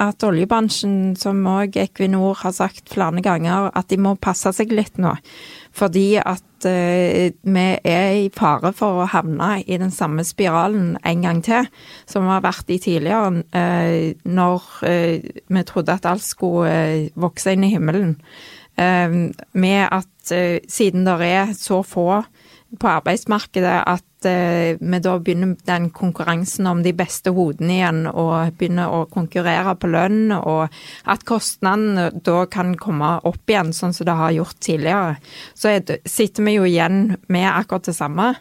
at 0.02 0.26
oljebransjen, 0.28 1.14
som 1.16 1.38
òg 1.48 1.78
Equinor 1.80 2.42
har 2.42 2.52
sagt 2.58 2.92
flere 2.92 3.22
ganger, 3.24 3.70
at 3.72 3.88
de 3.94 4.00
må 4.02 4.18
passe 4.20 4.52
seg 4.58 4.74
litt 4.76 5.00
nå. 5.00 5.14
Fordi 5.74 6.20
at 6.22 6.68
uh, 6.70 7.54
vi 7.54 7.66
er 7.84 8.10
i 8.22 8.32
fare 8.34 8.74
for 8.78 9.02
å 9.02 9.10
havne 9.10 9.56
i 9.66 9.78
den 9.82 9.92
samme 9.94 10.26
spiralen 10.28 10.94
en 11.02 11.26
gang 11.26 11.42
til, 11.46 11.70
som 12.10 12.28
vi 12.28 12.34
har 12.36 12.46
vært 12.46 12.70
i 12.70 12.80
tidligere, 12.84 13.44
uh, 13.56 14.26
når 14.26 14.68
uh, 14.86 15.32
vi 15.58 15.66
trodde 15.70 15.98
at 15.98 16.10
alt 16.10 16.26
skulle 16.26 17.10
vokse 17.16 17.56
inn 17.56 17.66
i 17.66 17.74
himmelen. 17.74 18.20
med 19.54 19.84
at 19.92 20.32
siden 20.68 21.04
det 21.06 21.14
er 21.22 21.52
så 21.54 21.84
få 21.86 22.24
på 22.80 22.90
arbeidsmarkedet 22.90 23.76
at 23.90 24.28
eh, 24.28 24.80
vi 24.80 25.00
da 25.04 25.14
begynner 25.22 25.54
den 25.68 25.90
konkurransen 25.94 26.68
om 26.70 26.82
de 26.86 26.94
beste 26.98 27.34
hodene 27.36 27.76
igjen, 27.78 28.02
og 28.10 28.56
begynner 28.60 28.94
å 28.94 29.04
konkurrere 29.12 29.76
på 29.80 29.90
lønn, 29.94 30.34
og 30.36 30.74
at 31.10 31.26
kostnadene 31.30 32.10
da 32.26 32.44
kan 32.52 32.74
komme 32.80 33.16
opp 33.28 33.50
igjen, 33.50 33.74
sånn 33.76 33.96
som 33.96 34.10
det 34.10 34.18
har 34.20 34.36
gjort 34.38 34.60
tidligere. 34.64 35.18
Så 35.54 35.76
sitter 36.10 36.48
vi 36.48 36.58
jo 36.58 36.66
igjen 36.70 37.18
med 37.28 37.50
akkurat 37.52 37.90
det 37.90 37.98
samme. 37.98 38.34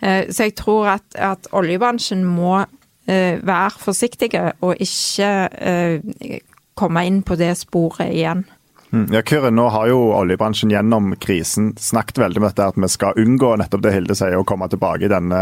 Eh, 0.00 0.26
så 0.30 0.48
jeg 0.48 0.56
tror 0.58 0.92
at, 0.96 1.06
at 1.14 1.48
oljebransjen 1.56 2.24
må 2.26 2.58
eh, 3.06 3.38
være 3.42 3.78
forsiktige 3.78 4.50
og 4.60 4.76
ikke 4.82 5.32
eh, 5.56 6.40
komme 6.76 7.06
inn 7.08 7.22
på 7.24 7.38
det 7.40 7.54
sporet 7.62 8.12
igjen. 8.12 8.44
Mm. 8.90 9.08
Ja, 9.12 9.22
Kyrre, 9.26 9.50
nå 9.50 9.66
har 9.74 9.88
jo 9.90 9.98
oljebransjen 10.14 10.70
gjennom 10.70 11.10
krisen 11.20 11.72
snakket 11.80 12.20
veldig 12.22 12.42
med 12.42 12.52
dette 12.52 12.68
at 12.70 12.78
vi 12.78 12.90
skal 12.90 13.18
unngå 13.18 13.56
nettopp 13.58 13.82
det 13.82 13.94
Hilde 13.96 14.14
sier, 14.18 14.38
å 14.38 14.46
komme 14.46 14.68
tilbake 14.70 15.08
i 15.08 15.12
denne 15.12 15.40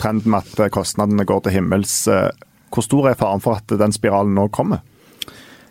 trenden 0.00 0.34
med 0.34 0.42
at 0.42 0.72
kostnadene 0.74 1.26
går 1.28 1.44
til 1.44 1.60
himmels. 1.60 2.00
Hvor 2.74 2.86
stor 2.86 3.10
er 3.10 3.20
faren 3.20 3.44
for 3.44 3.60
at 3.60 3.78
den 3.78 3.94
spiralen 3.94 4.34
nå 4.34 4.48
kommer? 4.54 4.82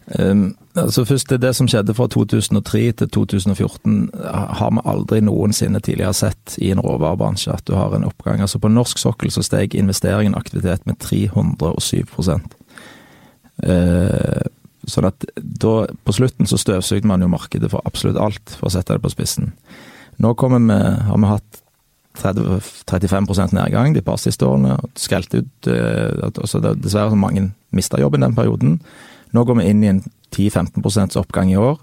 Um, 0.05 0.55
altså 0.75 1.05
først 1.07 1.29
det, 1.31 1.37
det 1.41 1.53
som 1.55 1.67
skjedde 1.71 1.93
fra 1.95 2.09
2003 2.11 2.81
til 2.99 3.09
2014 3.15 4.09
har 4.59 4.73
vi 4.75 4.83
aldri 4.91 5.21
noensinne 5.23 5.79
tidligere 5.79 6.13
sett 6.17 6.57
i 6.59 6.73
en 6.73 6.81
råvarebransje 6.83 7.53
at 7.53 7.63
du 7.67 7.75
har 7.77 7.95
en 7.95 8.07
oppgang. 8.09 8.41
Altså 8.43 8.59
På 8.59 8.71
norsk 8.71 8.99
sokkel 8.99 9.31
så 9.31 9.43
steg 9.45 9.75
investeringen 9.79 10.35
aktivitet 10.35 10.85
med 10.85 10.99
307 10.99 12.03
uh, 13.63 14.43
Sånn 14.89 15.07
at 15.07 15.25
da, 15.37 15.73
på 16.03 16.15
slutten 16.15 16.49
så 16.49 16.59
støvsugde 16.59 17.07
man 17.07 17.23
jo 17.23 17.31
markedet 17.31 17.71
for 17.71 17.85
absolutt 17.87 18.19
alt, 18.19 18.55
for 18.59 18.67
å 18.67 18.73
sette 18.73 18.97
det 18.97 19.03
på 19.03 19.11
spissen. 19.13 19.53
Nå 20.21 20.33
vi, 20.35 20.79
har 21.07 21.17
vi 21.17 21.29
hatt 21.29 21.61
30, 22.19 22.59
35 22.85 23.53
nedgang 23.55 23.93
de 23.93 24.01
par 24.01 24.19
siste 24.21 24.45
årene. 24.45 24.75
og 24.77 24.99
Skrelte 24.99 25.41
ut 25.41 25.69
altså 26.27 26.61
Dessverre 26.61 27.13
så 27.13 27.17
mange 27.17 27.49
mista 27.71 27.99
jobben 27.99 28.21
den 28.21 28.35
perioden. 28.35 28.79
Nå 29.33 29.43
går 29.43 29.59
vi 29.59 29.69
inn 29.69 29.83
i 29.83 29.89
en 29.89 30.03
10-15 30.35 31.17
oppgang 31.17 31.51
i 31.51 31.57
år, 31.57 31.79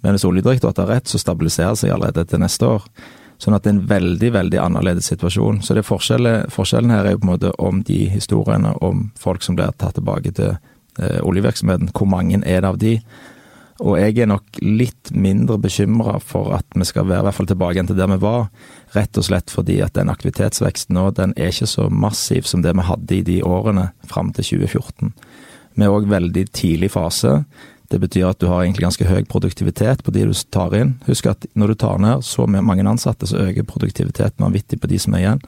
men 0.00 0.16
hvis 0.16 0.24
Oljedirektoratet 0.24 0.84
har 0.84 0.94
rett, 0.96 1.08
så 1.08 1.20
stabiliserer 1.20 1.74
det 1.74 1.80
seg 1.82 1.94
allerede 1.94 2.24
til 2.28 2.40
neste 2.40 2.68
år. 2.68 2.84
Sånn 3.40 3.56
at 3.56 3.64
det 3.64 3.70
er 3.70 3.76
en 3.78 3.88
veldig 3.88 4.30
veldig 4.32 4.58
annerledes 4.60 5.08
situasjon. 5.08 5.62
Så 5.64 5.76
det 5.76 5.86
forskjellen, 5.88 6.50
forskjellen 6.52 6.92
her 6.92 7.06
er 7.06 7.14
jo 7.14 7.22
på 7.22 7.28
en 7.28 7.32
måte 7.32 7.52
om 7.58 7.80
de 7.88 8.02
historiene 8.12 8.74
om 8.84 9.06
folk 9.20 9.44
som 9.44 9.56
blir 9.56 9.72
tatt 9.80 9.96
tilbake 9.96 10.32
til 10.36 10.58
oljevirksomheten. 11.22 11.92
Hvor 11.96 12.08
mange 12.10 12.42
er 12.44 12.62
det 12.62 12.68
av 12.68 12.80
de? 12.80 12.96
Og 13.80 13.96
jeg 13.96 14.18
er 14.20 14.28
nok 14.28 14.58
litt 14.60 15.08
mindre 15.16 15.56
bekymra 15.60 16.18
for 16.20 16.52
at 16.52 16.66
vi 16.76 16.84
skal 16.84 17.06
være 17.08 17.22
i 17.22 17.26
hvert 17.28 17.38
fall 17.38 17.48
tilbake 17.48 17.78
igjen 17.78 17.88
til 17.88 17.96
der 17.96 18.10
vi 18.12 18.18
var. 18.20 18.50
Rett 18.92 19.16
og 19.16 19.24
slett 19.24 19.52
fordi 19.52 19.78
at 19.84 19.94
den 19.96 20.12
aktivitetsveksten 20.12 20.98
nå, 20.98 21.06
den 21.16 21.32
er 21.36 21.48
ikke 21.48 21.70
så 21.70 21.88
massiv 21.88 22.48
som 22.48 22.64
det 22.64 22.74
vi 22.76 22.84
hadde 22.84 23.16
i 23.16 23.24
de 23.24 23.38
årene 23.46 23.88
fram 24.10 24.34
til 24.36 24.50
2014. 24.60 25.14
Vi 25.78 25.86
er 25.86 25.94
òg 25.94 26.10
veldig 26.10 26.44
tidlig 26.52 26.90
fase. 26.92 27.38
Det 27.90 27.98
betyr 28.02 28.28
at 28.28 28.42
du 28.42 28.50
har 28.50 28.66
egentlig 28.66 28.84
ganske 28.84 29.08
høy 29.08 29.24
produktivitet 29.30 30.04
på 30.04 30.12
de 30.14 30.26
du 30.28 30.34
tar 30.52 30.76
inn. 30.76 30.98
Husk 31.08 31.30
at 31.30 31.48
når 31.58 31.72
du 31.72 31.80
tar 31.80 32.02
ned 32.02 32.26
så 32.26 32.44
mange 32.50 32.84
ansatte, 32.84 33.26
så 33.26 33.46
øker 33.48 33.66
produktiviteten 33.66 34.44
vanvittig 34.44 34.78
på 34.82 34.90
de 34.92 35.00
som 35.00 35.16
er 35.16 35.24
igjen. 35.24 35.40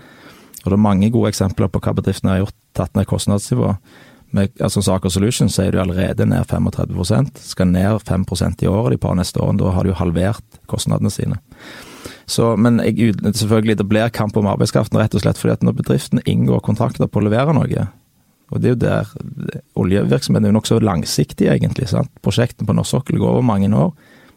Og 0.63 0.71
det 0.71 0.79
er 0.79 0.87
mange 0.89 1.11
gode 1.13 1.35
eksempler 1.35 1.69
på 1.69 1.83
hva 1.83 1.93
bedriftene 1.99 2.33
har 2.33 2.45
gjort, 2.47 2.57
tatt 2.79 2.97
ned 2.97 3.07
kostnadsnivået. 3.11 3.77
Med 4.33 4.53
altså 4.65 4.83
Saker 4.85 5.13
Solutions 5.13 5.55
så 5.57 5.67
er 5.67 5.75
du 5.75 5.81
allerede 5.83 6.27
ned 6.29 6.47
35% 6.49 7.41
skal 7.45 7.69
ned 7.69 8.01
5% 8.09 8.65
i 8.65 8.69
året 8.71 8.97
de 8.97 9.01
par 9.01 9.17
neste 9.19 9.41
årene. 9.43 9.61
Da 9.61 9.73
har 9.77 9.85
du 9.85 9.93
halvert 9.97 10.61
kostnadene 10.71 11.13
sine. 11.13 11.41
Så, 12.27 12.55
men 12.57 12.81
jeg, 12.81 13.13
selvfølgelig, 13.21 13.77
det 13.79 13.89
blir 13.91 14.13
kamp 14.15 14.37
om 14.41 14.49
arbeidskraften 14.49 14.99
rett 15.01 15.15
og 15.15 15.25
slett 15.25 15.41
fordi 15.41 15.57
at 15.59 15.67
når 15.67 15.77
bedriften 15.83 16.23
inngår 16.25 16.63
kontrakter 16.65 17.11
på 17.11 17.21
å 17.21 17.27
levere 17.27 17.55
noe, 17.57 17.89
og 18.53 18.61
det 18.61 18.69
er 18.69 18.75
jo 18.75 18.81
der 18.83 19.61
Oljevirksomheten 19.81 20.47
er 20.47 20.53
jo 20.53 20.59
nokså 20.59 20.81
langsiktig, 20.85 21.49
egentlig. 21.49 21.89
sant? 21.89 22.13
Prosjektene 22.25 22.69
på 22.69 22.77
norsk 22.77 22.99
sokkel 22.99 23.21
går 23.21 23.39
over 23.39 23.47
mange 23.49 23.71
år. 23.73 23.95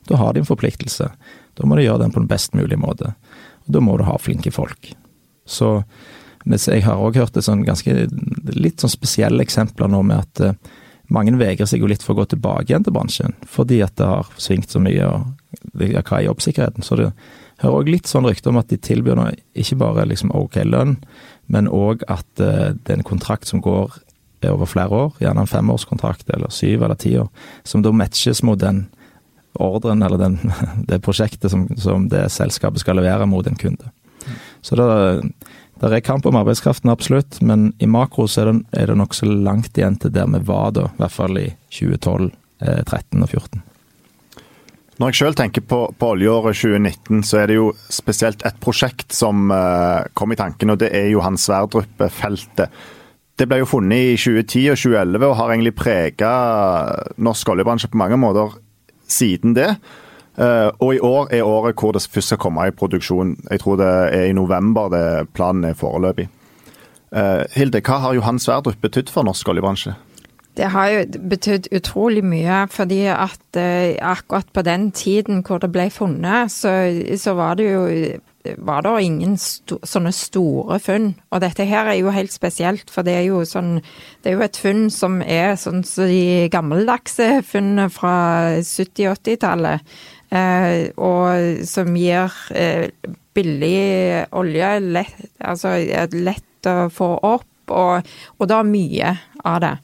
Da 0.08 0.20
har 0.22 0.34
de 0.34 0.44
en 0.44 0.48
forpliktelse. 0.48 1.10
Da 1.56 1.68
må 1.68 1.76
de 1.76 1.84
gjøre 1.84 2.06
den 2.06 2.14
på 2.16 2.22
den 2.24 2.30
best 2.32 2.56
mulige 2.56 2.80
måte. 2.80 3.12
Og 3.66 3.76
da 3.76 3.82
må 3.84 3.98
du 4.00 4.06
ha 4.08 4.16
flinke 4.22 4.54
folk. 4.56 4.94
Så 5.46 5.82
mens 6.46 6.68
jeg 6.70 6.86
har 6.86 7.02
òg 7.02 7.20
hørt 7.20 7.38
sånn 7.44 7.66
ganske 7.68 8.08
litt 8.54 8.82
sånn 8.82 8.94
spesielle 8.94 9.44
eksempler 9.46 9.90
nå 9.92 10.02
med 10.06 10.24
at 10.24 10.44
uh, 10.46 10.74
mange 11.14 11.36
vegrer 11.38 11.70
seg 11.70 11.84
jo 11.84 11.90
litt 11.90 12.04
for 12.06 12.16
å 12.16 12.22
gå 12.22 12.30
tilbake 12.34 12.72
igjen 12.72 12.86
til 12.86 12.96
bransjen, 12.96 13.36
fordi 13.50 13.82
at 13.86 13.96
det 14.00 14.08
har 14.10 14.30
svingt 14.42 14.74
så 14.74 14.82
mye, 14.82 15.06
og 15.06 15.76
hva 15.76 16.20
er 16.20 16.28
jobbsikkerheten? 16.30 16.86
Så 16.86 16.98
det 16.98 17.12
hører 17.62 17.78
òg 17.78 17.92
litt 17.92 18.10
sånn 18.10 18.26
rykte 18.26 18.50
om 18.50 18.58
at 18.62 18.72
de 18.72 18.80
tilbyr 18.82 19.20
nå 19.20 19.28
ikke 19.58 19.78
bare 19.84 20.08
liksom 20.10 20.34
ok 20.36 20.64
lønn, 20.66 20.98
men 21.52 21.70
òg 21.70 22.06
at 22.10 22.28
uh, 22.42 22.74
det 22.74 22.90
er 22.90 23.00
en 23.00 23.08
kontrakt 23.08 23.50
som 23.50 23.62
går 23.64 24.02
over 24.46 24.70
flere 24.70 24.94
år, 24.94 25.14
gjerne 25.24 25.42
en 25.42 25.50
femårskontrakt 25.50 26.30
eller 26.36 26.52
syv 26.54 26.84
eller 26.86 26.98
ti 27.02 27.16
år, 27.18 27.30
som 27.66 27.82
da 27.82 27.90
matches 27.96 28.44
mot 28.46 28.60
den 28.62 28.86
ordren 29.56 30.04
eller 30.04 30.18
den, 30.18 30.40
det 30.90 31.02
prosjektet 31.02 31.52
som, 31.52 31.68
som, 31.78 32.10
det 32.12 32.28
selskapet 32.34 32.84
skal 32.84 33.00
levere 33.00 33.28
mot 33.30 33.48
en 33.48 33.58
kunde. 33.60 33.92
Så 34.62 34.78
det, 34.80 34.86
det 35.82 35.92
er 35.92 36.06
kamp 36.08 36.26
om 36.26 36.38
arbeidskraften, 36.40 36.90
absolutt, 36.92 37.42
men 37.44 37.74
i 37.84 37.88
makro 37.90 38.30
så 38.32 38.46
er 38.46 38.52
det, 38.52 38.60
er 38.80 38.92
det 38.92 38.98
nokså 39.00 39.28
langt 39.28 39.76
igjen 39.76 39.98
til 40.00 40.14
der 40.16 40.30
vi 40.32 40.40
var 40.48 40.72
da, 40.76 40.88
i 40.88 41.02
hvert 41.02 41.16
fall 41.16 41.40
i 41.42 41.50
2012, 41.76 42.30
eh, 42.64 42.84
13 42.86 43.26
og 43.26 43.30
14. 43.30 43.64
Når 44.96 45.12
jeg 45.12 45.20
sjøl 45.20 45.36
tenker 45.36 45.64
på, 45.68 45.80
på, 46.00 46.10
oljeåret 46.16 46.56
2019, 46.56 47.24
så 47.28 47.42
er 47.42 47.52
det 47.52 47.58
jo 47.58 47.72
spesielt 47.92 48.46
et 48.48 48.60
prosjekt 48.64 49.12
som 49.12 49.50
uh, 49.52 50.08
kom 50.16 50.32
i 50.32 50.38
tanken, 50.40 50.72
og 50.72 50.80
det 50.80 50.94
er 50.96 51.10
Johan 51.12 51.36
Sverdrup-feltet. 51.36 52.72
Det 53.36 53.48
ble 53.52 53.60
jo 53.60 53.68
funnet 53.68 54.14
i 54.14 54.16
2010 54.16 54.70
og 54.72 54.80
2011 54.80 55.28
og 55.28 55.36
har 55.42 55.52
egentlig 55.52 55.76
prega 55.76 56.32
norsk 57.20 57.52
oljebransje 57.52 57.92
på 57.92 58.00
mange 58.00 58.20
måter 58.22 58.56
siden 59.12 59.58
det. 59.58 59.74
Eh, 60.38 60.70
og 60.80 60.96
i 60.96 61.00
år 61.00 61.30
er 61.32 61.48
året 61.48 61.80
hvor 61.80 61.94
det 61.96 62.04
først 62.12 62.34
skal 62.34 62.42
komme 62.44 62.68
i 62.68 62.76
produksjon. 62.76 63.38
Jeg 63.52 63.60
tror 63.64 63.80
det 63.80 63.92
er 64.16 64.26
i 64.30 64.36
november 64.36 64.90
det 64.92 65.30
planen 65.34 65.64
er 65.64 65.78
foreløpig. 65.80 66.28
Eh, 67.16 67.44
Hilde, 67.56 67.82
hva 67.86 68.02
har 68.04 68.18
Johan 68.18 68.40
Sverdrup 68.40 68.82
betydd 68.84 69.14
for 69.14 69.24
norsk 69.24 69.48
oljebransje? 69.48 69.96
Det 70.56 70.70
har 70.72 70.88
jo 70.88 71.00
betydd 71.30 71.68
utrolig 71.76 72.24
mye, 72.24 72.66
fordi 72.72 73.02
at 73.12 73.60
eh, 73.60 73.96
akkurat 74.00 74.48
på 74.54 74.64
den 74.64 74.92
tiden 74.92 75.44
hvor 75.44 75.60
det 75.60 75.72
ble 75.72 75.90
funnet, 75.92 76.52
så, 76.52 76.72
så 77.20 77.36
var 77.36 77.60
det 77.60 77.72
jo 77.72 77.84
var 78.58 78.84
det 78.86 78.94
ingen 79.02 79.38
sto, 79.42 79.80
sånne 79.84 80.12
store 80.14 80.78
funn. 80.84 81.08
Og 81.34 81.42
dette 81.44 81.66
her 81.68 81.90
er 81.90 82.00
jo 82.00 82.14
helt 82.14 82.34
spesielt, 82.34 82.92
for 82.94 83.06
det 83.06 83.16
er 83.18 83.26
jo 83.30 83.44
sånn 83.48 83.80
Det 84.24 84.32
er 84.32 84.38
jo 84.38 84.46
et 84.46 84.60
funn 84.60 84.90
som 84.94 85.22
er 85.22 85.56
sånn 85.56 85.84
som 85.84 86.06
så 86.06 86.10
de 86.10 86.50
gammeldagse 86.54 87.42
funnene 87.46 87.90
fra 87.94 88.16
70-80-tallet. 88.62 89.82
Eh, 90.36 90.90
og 91.00 91.66
som 91.70 91.96
gir 91.96 92.34
eh, 92.56 92.90
billig 93.36 94.26
olje, 94.36 94.72
lett, 94.84 95.22
altså 95.40 95.76
lett 96.16 96.70
å 96.70 96.90
få 96.94 97.12
opp, 97.24 97.52
og, 97.72 98.10
og 98.38 98.50
da 98.50 98.62
mye 98.66 99.16
av 99.46 99.62
det. 99.64 99.76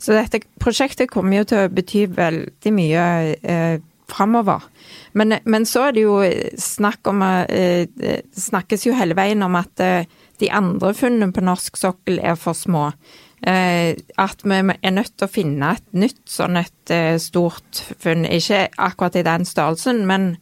Så 0.00 0.16
dette 0.16 0.42
prosjektet 0.60 1.12
kommer 1.12 1.40
jo 1.40 1.48
til 1.50 1.62
å 1.62 1.72
bety 1.72 2.06
veldig 2.16 2.74
mye 2.76 3.04
eh, 3.40 3.76
framover. 4.10 4.64
Men, 5.12 5.38
men, 5.44 5.66
så 5.68 5.88
er 5.88 5.96
det 5.96 6.04
jo 6.04 6.18
snakk 6.58 7.06
om 7.10 7.22
eh, 7.22 7.86
Det 7.90 8.20
snakkes 8.38 8.86
jo 8.86 8.96
hele 8.98 9.16
veien 9.18 9.42
om 9.46 9.56
at 9.58 9.82
eh, 9.84 10.18
de 10.40 10.50
andre 10.52 10.94
funnene 10.96 11.34
på 11.36 11.44
norsk 11.44 11.78
sokkel 11.80 12.20
er 12.22 12.38
for 12.40 12.58
små. 12.58 12.90
Eh, 13.40 13.96
at 14.20 14.42
vi 14.44 14.58
er 14.60 14.92
nødt 14.92 15.14
til 15.16 15.28
å 15.28 15.32
finne 15.32 15.74
et 15.76 15.86
nytt 15.96 16.24
sånn 16.28 16.60
et 16.60 16.94
stort 17.22 17.84
funn. 18.02 18.26
Ikke 18.28 18.66
akkurat 18.76 19.16
i 19.16 19.26
den 19.26 19.46
størrelsen, 19.48 20.04
men 20.08 20.34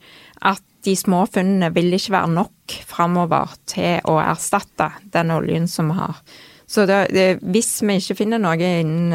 at 0.42 0.62
de 0.86 0.94
små 0.96 1.24
funnene 1.30 1.70
vil 1.74 1.92
ikke 1.94 2.14
være 2.14 2.34
nok 2.36 2.76
framover 2.88 3.56
til 3.70 3.98
å 4.08 4.18
erstatte 4.22 4.92
den 5.14 5.34
oljen 5.34 5.68
som 5.70 5.92
vi 5.92 5.98
har. 5.98 6.22
Så 6.68 6.84
det, 6.84 6.98
det, 7.16 7.26
hvis 7.48 7.78
vi 7.80 7.96
ikke 7.96 8.18
finner 8.18 8.40
noe 8.42 8.56
innen 8.60 9.14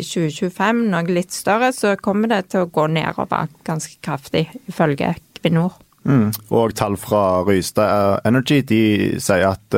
2025, 0.00 0.78
eh, 0.80 0.92
noe 0.94 1.12
litt 1.12 1.34
større, 1.36 1.68
så 1.76 1.92
kommer 2.00 2.32
det 2.32 2.46
til 2.54 2.64
å 2.64 2.70
gå 2.72 2.86
nedover 2.88 3.50
ganske 3.68 3.98
kraftig, 4.04 4.46
ifølge 4.70 5.12
Equinor. 5.12 5.76
Mm. 6.08 6.30
Og 6.54 6.72
tall 6.78 6.96
fra 6.96 7.42
Rystad 7.44 8.24
Energy 8.24 8.62
de 8.64 8.82
sier 9.20 9.44
at 9.50 9.76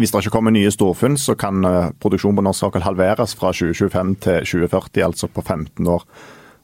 hvis 0.00 0.12
det 0.12 0.22
ikke 0.22 0.36
kommer 0.36 0.54
nye 0.54 0.70
storfunn, 0.72 1.18
så 1.20 1.36
kan 1.38 1.64
uh, 1.66 1.90
produksjonen 2.02 2.38
på 2.40 2.44
norsk 2.46 2.64
sokkel 2.64 2.86
halveres 2.86 3.36
fra 3.38 3.52
2025 3.54 4.14
til 4.24 4.46
2040, 4.46 5.02
altså 5.06 5.28
på 5.28 5.44
15 5.44 5.90
år. 5.92 6.06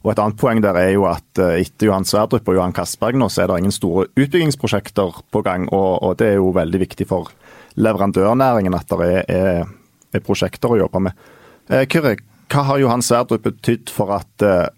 Og 0.07 0.13
Et 0.13 0.21
annet 0.23 0.39
poeng 0.39 0.63
der 0.63 0.79
er 0.79 0.93
jo 0.95 1.05
at 1.11 1.43
uh, 1.43 1.59
etter 1.59 1.91
Johan 1.91 2.07
Sverdrup 2.09 2.49
og 2.49 2.57
Johan 2.57 2.75
Castberg 2.77 3.19
nå, 3.19 3.29
så 3.29 3.45
er 3.45 3.51
det 3.51 3.59
ingen 3.63 3.75
store 3.75 4.07
utbyggingsprosjekter 4.17 5.23
på 5.31 5.43
gang, 5.43 5.69
og, 5.73 6.03
og 6.03 6.17
det 6.19 6.33
er 6.33 6.41
jo 6.41 6.55
veldig 6.57 6.81
viktig 6.87 7.09
for 7.11 7.33
leverandørnæringen 7.79 8.75
at 8.75 8.91
det 8.91 9.09
er, 9.09 9.23
er, 9.29 9.69
er 10.15 10.25
prosjekter 10.25 10.75
å 10.75 10.81
jobbe 10.81 11.03
med. 11.09 11.29
Eh, 11.69 11.85
Kyrre, 11.91 12.17
hva 12.49 12.65
har 12.65 12.81
Johan 12.81 13.05
Sverdrup 13.05 13.45
betydd 13.45 13.93
for 13.93 14.15
at 14.17 14.45
eh, 14.45 14.69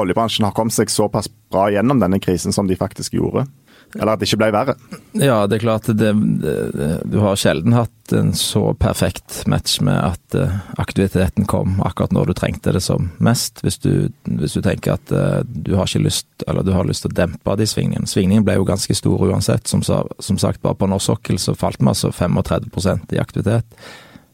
oljebransjen 0.00 0.46
har 0.46 0.54
kommet 0.56 0.76
seg 0.76 0.92
såpass 0.92 1.28
bra 1.50 1.66
gjennom 1.74 2.00
denne 2.00 2.20
krisen 2.22 2.54
som 2.54 2.70
de 2.70 2.78
faktisk 2.78 3.18
gjorde? 3.18 3.46
Eller 3.94 4.12
at 4.12 4.20
det 4.20 4.28
ikke 4.28 4.38
ble 4.44 4.50
verre? 4.54 4.74
Ja, 5.18 5.46
det 5.50 5.58
er 5.58 5.62
klart. 5.64 5.88
Det, 5.98 6.10
det, 6.42 6.88
du 7.10 7.16
har 7.22 7.38
sjelden 7.40 7.74
hatt 7.74 8.14
en 8.14 8.32
så 8.38 8.70
perfekt 8.78 9.40
match 9.50 9.80
med 9.86 9.98
at 9.98 10.36
uh, 10.38 10.60
aktiviteten 10.82 11.46
kom 11.50 11.78
akkurat 11.86 12.14
når 12.14 12.30
du 12.30 12.34
trengte 12.38 12.74
det 12.74 12.82
som 12.84 13.08
mest. 13.18 13.62
Hvis 13.66 13.80
du, 13.82 14.10
hvis 14.26 14.54
du 14.54 14.62
tenker 14.62 14.94
at 14.94 15.14
uh, 15.14 15.40
du 15.42 15.74
har 15.78 15.90
ikke 15.90 16.04
lyst, 16.06 16.28
eller 16.46 16.66
du 16.66 16.72
har 16.76 16.86
lyst 16.86 17.06
til 17.06 17.10
å 17.10 17.18
dempe 17.22 17.56
de 17.58 17.66
svingningene. 17.66 18.10
Svingningen 18.10 18.46
ble 18.46 18.60
jo 18.60 18.68
ganske 18.68 18.94
stor 18.94 19.26
uansett. 19.26 19.66
Som, 19.70 19.82
som 19.82 20.38
sagt, 20.38 20.62
bare 20.62 20.78
på 20.78 20.90
norsk 20.90 21.10
sokkel 21.10 21.42
så 21.42 21.56
falt 21.58 21.82
vi 21.82 21.90
altså 21.90 22.12
35 22.14 23.16
i 23.16 23.22
aktivitet. 23.22 23.80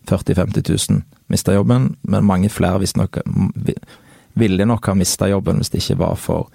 40 0.07 0.37
000-50 0.37 0.93
000 0.93 1.03
mista 1.27 1.55
jobben, 1.57 1.97
men 2.03 2.25
mange 2.25 2.49
flere 2.53 2.79
visstnok 2.79 3.19
ville 4.39 4.65
nok 4.69 4.87
ha 4.87 4.95
mista 4.95 5.29
jobben 5.31 5.59
hvis 5.59 5.73
det 5.73 5.81
ikke 5.83 5.99
var 6.05 6.19
for, 6.21 6.51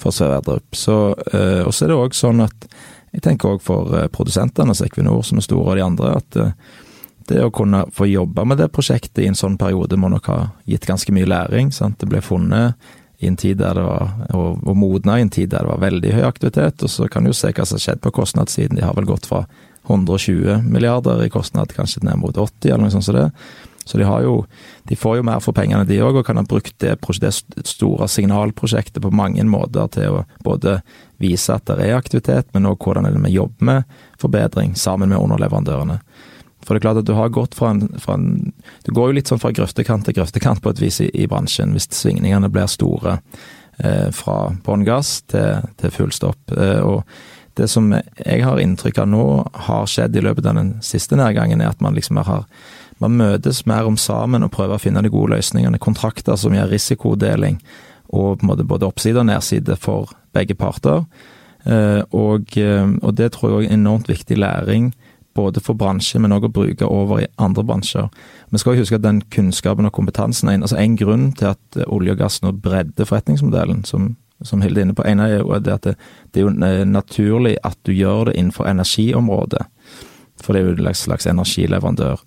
for 0.00 0.14
Sverdrup. 0.14 0.76
Så, 0.76 0.96
og 1.14 1.72
så 1.74 1.84
er 1.84 1.92
det 1.92 1.98
òg 1.98 2.16
sånn 2.16 2.42
at 2.44 2.66
jeg 3.14 3.22
tenker 3.22 3.54
òg 3.54 3.62
for 3.62 3.94
produsentene, 4.12 4.72
altså 4.74 4.88
Equinor 4.88 5.22
som 5.26 5.38
er 5.38 5.46
store, 5.46 5.68
og 5.70 5.78
de 5.78 5.84
andre, 5.84 6.16
at 6.18 6.38
det 7.30 7.40
å 7.44 7.52
kunne 7.54 7.84
få 7.94 8.08
jobbe 8.10 8.44
med 8.44 8.60
det 8.60 8.72
prosjektet 8.74 9.22
i 9.24 9.28
en 9.30 9.38
sånn 9.38 9.56
periode 9.60 9.96
må 10.00 10.10
nok 10.12 10.28
ha 10.28 10.38
gitt 10.68 10.86
ganske 10.88 11.12
mye 11.14 11.28
læring. 11.28 11.70
Sant? 11.72 11.98
Det 12.00 12.08
ble 12.10 12.20
funnet 12.24 12.74
i 13.22 13.28
en 13.30 13.38
tid 13.40 13.60
der 13.62 13.78
det 13.78 13.84
var, 13.86 14.10
og, 14.36 14.64
og 14.66 14.76
modna 14.76 15.18
i 15.18 15.24
en 15.24 15.32
tid 15.32 15.52
der 15.54 15.64
det 15.64 15.72
var 15.72 15.84
veldig 15.86 16.12
høy 16.18 16.24
aktivitet. 16.26 16.84
Og 16.84 16.92
så 16.92 17.08
kan 17.08 17.24
du 17.24 17.32
jo 17.32 17.38
se 17.38 17.52
hva 17.54 17.64
som 17.64 17.78
har 17.78 17.86
skjedd 17.86 18.02
på 18.04 18.12
kostnadssiden. 18.18 18.76
De 18.78 18.84
har 18.84 18.96
vel 18.98 19.08
gått 19.08 19.28
fra 19.30 19.44
120 19.86 20.64
milliarder 20.68 21.24
i 21.24 21.30
kostnad 21.32 21.72
kanskje 21.76 22.04
ned 22.04 22.20
mot 22.20 22.36
80, 22.36 22.70
eller 22.70 22.86
noe 22.86 22.94
sånt 22.94 23.08
som 23.08 23.16
det. 23.16 23.28
Så 23.84 23.98
de, 24.00 24.04
jo, 24.24 24.36
de 24.88 24.96
får 24.96 25.18
jo 25.18 25.26
mer 25.28 25.40
for 25.44 25.56
pengene, 25.56 25.84
de 25.88 26.00
òg, 26.02 26.20
og 26.20 26.26
kan 26.26 26.40
ha 26.40 26.44
brukt 26.48 26.76
det, 26.80 26.96
det 27.20 27.32
store 27.68 28.08
signalprosjektet 28.08 29.02
på 29.04 29.12
mange 29.14 29.44
måter 29.44 29.90
til 29.92 30.20
å 30.20 30.22
både 30.44 30.78
vise 31.20 31.52
at 31.54 31.66
det 31.68 31.84
er 31.84 31.98
aktivitet, 31.98 32.48
men 32.54 32.68
òg 32.70 32.80
hvordan 32.80 33.10
vi 33.26 33.34
jobber 33.36 33.68
med 33.68 33.98
forbedring 34.20 34.74
sammen 34.78 35.12
med 35.12 35.20
underleverandørene. 35.20 36.00
For 36.64 36.72
det 36.72 36.80
er 36.80 36.86
klart 36.86 37.02
at 37.02 37.08
du 37.08 37.12
har 37.16 37.28
gått 37.28 37.54
fra 37.58 37.74
en, 37.74 37.88
fra 38.00 38.16
en 38.16 38.52
Du 38.86 38.92
går 38.96 39.10
jo 39.10 39.16
litt 39.18 39.28
sånn 39.28 39.40
fra 39.42 39.52
grøftekant 39.52 40.06
til 40.06 40.16
grøftekant 40.16 40.62
på 40.64 40.72
et 40.72 40.80
vis 40.80 41.02
i, 41.04 41.10
i 41.12 41.28
bransjen, 41.28 41.74
hvis 41.76 41.90
svingningene 41.92 42.48
blir 42.52 42.70
store 42.72 43.18
eh, 43.78 44.08
fra 44.16 44.38
bånn 44.64 44.86
gass 44.88 45.18
til, 45.28 45.64
til 45.80 45.92
full 45.92 46.14
stopp. 46.16 46.40
Eh, 46.56 46.80
og 46.80 47.04
det 47.60 47.68
som 47.70 47.92
jeg 47.92 48.40
har 48.42 48.60
inntrykk 48.60 49.02
av 49.04 49.10
nå 49.12 49.26
har 49.68 49.90
skjedd 49.90 50.16
i 50.16 50.24
løpet 50.24 50.48
av 50.50 50.56
den 50.58 50.72
siste 50.82 51.18
nedgangen, 51.20 51.60
er 51.60 51.70
at 51.70 51.84
man 51.84 51.94
liksom 51.94 52.18
har 52.24 52.48
man 53.02 53.16
møtes 53.18 53.64
mer 53.66 53.88
om 53.88 53.96
sammen 54.00 54.46
og 54.46 54.52
prøver 54.54 54.78
å 54.78 54.82
finne 54.82 55.02
de 55.02 55.10
gode 55.12 55.34
løsningene. 55.34 55.80
Kontrakter 55.82 56.38
som 56.40 56.54
gjør 56.54 56.70
risikodeling 56.70 57.58
og 58.14 58.38
på 58.38 58.44
en 58.44 58.50
måte 58.52 58.66
både 58.68 58.86
oppside 58.86 59.20
og 59.20 59.28
nedside 59.28 59.76
for 59.80 60.12
begge 60.34 60.54
parter. 60.58 61.04
Eh, 61.64 62.02
og, 62.12 62.58
eh, 62.58 62.86
og, 63.02 63.14
det 63.16 63.32
tror 63.32 63.60
jeg 63.60 63.70
er 63.70 63.78
enormt 63.78 64.08
viktig 64.08 64.38
læring 64.38 64.92
både 65.34 65.60
for 65.60 65.74
bransje, 65.74 66.20
men 66.22 66.32
òg 66.32 66.46
å 66.46 66.52
bruke 66.52 66.86
over 66.86 67.24
i 67.24 67.30
andre 67.42 67.64
bransjer. 67.66 68.10
Vi 68.52 68.60
skal 68.62 68.76
huske 68.78 69.00
at 69.00 69.06
den 69.06 69.22
kunnskapen 69.34 69.88
og 69.88 69.94
kompetansen 69.96 70.48
er 70.48 70.58
en, 70.58 70.66
altså 70.66 70.78
en 70.78 70.98
grunn 71.00 71.32
til 71.32 71.54
at 71.54 71.78
eh, 71.80 71.88
olje 71.88 72.14
og 72.14 72.20
gass 72.22 72.42
nå 72.44 72.52
bredder 72.62 73.08
forretningsmodellen, 73.08 73.82
som, 73.88 74.12
som 74.42 74.62
Hilde 74.62 74.82
er 74.82 74.88
inne 74.88 74.96
på. 74.98 75.06
En 75.08 75.24
er 75.24 75.38
jo 75.38 75.58
det 75.58 75.74
at 75.74 75.88
det, 75.88 75.96
det, 76.34 76.44
er 76.44 76.78
jo 76.78 76.84
naturlig 76.92 77.56
at 77.64 77.78
du 77.82 77.92
gjør 77.92 78.30
det 78.30 78.38
innenfor 78.38 78.68
energiområdet. 78.70 79.66
For 80.42 80.52
det 80.52 80.60
er 80.60 80.68
jo 80.68 80.88
en 80.90 80.98
slags 80.98 81.26
energileverandør. 81.30 82.20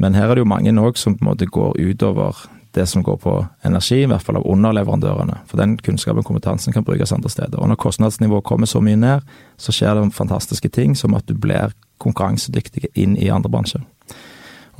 Men 0.00 0.16
her 0.16 0.30
er 0.30 0.38
det 0.38 0.44
jo 0.44 0.48
mange 0.48 0.72
òg 0.80 0.96
som 0.98 1.16
på 1.16 1.24
en 1.24 1.30
måte 1.32 1.48
går 1.50 1.76
utover 1.76 2.46
det 2.72 2.86
som 2.86 3.02
går 3.02 3.16
på 3.16 3.32
energi, 3.66 4.02
i 4.02 4.08
hvert 4.08 4.22
fall 4.22 4.38
av 4.38 4.46
underleverandørene. 4.46 5.40
For 5.50 5.58
den 5.58 5.74
kunnskapen 5.82 6.22
og 6.22 6.28
kompetansen 6.28 6.74
kan 6.74 6.86
brukes 6.86 7.12
andre 7.12 7.30
steder. 7.32 7.58
Og 7.58 7.68
når 7.68 7.80
kostnadsnivået 7.82 8.46
kommer 8.46 8.70
så 8.70 8.80
mye 8.80 8.98
ned, 8.98 9.26
så 9.58 9.74
skjer 9.74 9.98
det 9.98 10.14
fantastiske 10.14 10.70
ting 10.70 10.94
som 10.96 11.16
at 11.18 11.26
du 11.26 11.34
blir 11.34 11.74
konkurransedyktig 12.00 12.92
inn 12.94 13.16
i 13.18 13.28
andre 13.28 13.50
bransjer. 13.50 13.82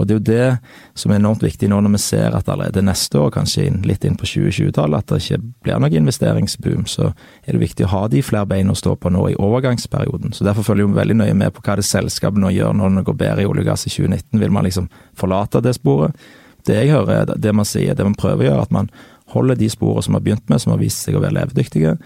Og 0.01 0.07
Det 0.09 0.15
er 0.15 0.19
jo 0.19 0.29
det 0.31 0.99
som 0.99 1.13
er 1.13 1.21
enormt 1.21 1.43
viktig 1.45 1.69
nå 1.69 1.81
når 1.85 1.93
vi 1.95 2.03
ser 2.03 2.37
at 2.37 2.49
allerede 2.49 2.83
neste 2.85 3.21
år, 3.21 3.31
kanskje 3.35 3.69
litt 3.87 4.05
inn 4.09 4.17
på 4.17 4.29
2020-tallet, 4.29 5.05
at 5.05 5.13
det 5.13 5.21
ikke 5.21 5.41
blir 5.67 5.83
noe 5.83 6.01
investeringsboom. 6.01 6.87
Så 6.89 7.11
er 7.11 7.53
det 7.53 7.61
viktig 7.61 7.87
å 7.87 7.93
ha 7.93 8.03
de 8.09 8.25
flere 8.25 8.49
bein 8.49 8.73
å 8.73 8.79
stå 8.79 8.97
på 8.97 9.13
nå 9.13 9.29
i 9.31 9.37
overgangsperioden. 9.37 10.33
Så 10.33 10.47
Derfor 10.49 10.71
følger 10.71 10.89
vi 10.89 10.99
veldig 10.99 11.19
nøye 11.21 11.37
med 11.37 11.53
på 11.55 11.65
hva 11.67 11.77
det 11.77 11.87
selskapet 11.89 12.41
nå 12.41 12.53
gjør 12.57 12.73
når 12.81 12.97
det 12.99 13.07
går 13.11 13.21
bedre 13.25 13.45
i 13.45 13.51
olje 13.51 13.67
og 13.67 13.73
gass 13.73 13.87
i 13.87 13.93
2019. 13.93 14.41
Vil 14.41 14.57
man 14.57 14.67
liksom 14.69 14.89
forlate 15.21 15.63
det 15.65 15.77
sporet? 15.77 16.17
Det 16.67 16.77
jeg 16.77 16.93
hører, 16.93 17.23
er 17.23 17.41
det 17.41 17.55
man 17.57 17.69
sier, 17.69 17.95
det 17.97 18.05
man 18.05 18.17
prøver 18.19 18.45
å 18.45 18.49
gjøre, 18.51 18.65
at 18.69 18.75
man 18.75 18.91
holder 19.35 19.57
de 19.57 19.69
sporene 19.71 20.05
som 20.05 20.17
har 20.17 20.25
begynt 20.25 20.49
med, 20.51 20.61
som 20.61 20.75
har 20.75 20.81
vist 20.81 21.05
seg 21.05 21.17
å 21.17 21.23
være 21.23 21.37
levedyktige. 21.39 21.97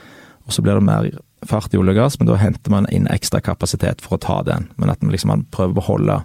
Og 0.44 0.52
så 0.52 0.62
blir 0.62 0.76
det 0.78 0.84
mer 0.84 1.08
fart 1.48 1.74
i 1.74 1.80
olje 1.80 1.94
og 1.94 2.00
gass, 2.02 2.18
men 2.18 2.28
da 2.28 2.36
henter 2.40 2.72
man 2.72 2.88
inn 2.92 3.08
ekstra 3.12 3.40
kapasitet 3.44 4.04
for 4.04 4.16
å 4.16 4.22
ta 4.22 4.40
den. 4.46 4.68
Men 4.80 4.92
at 4.92 5.02
man, 5.02 5.12
liksom, 5.14 5.32
man 5.32 5.46
prøver 5.52 5.74
å 5.74 5.80
beholde 5.80 6.18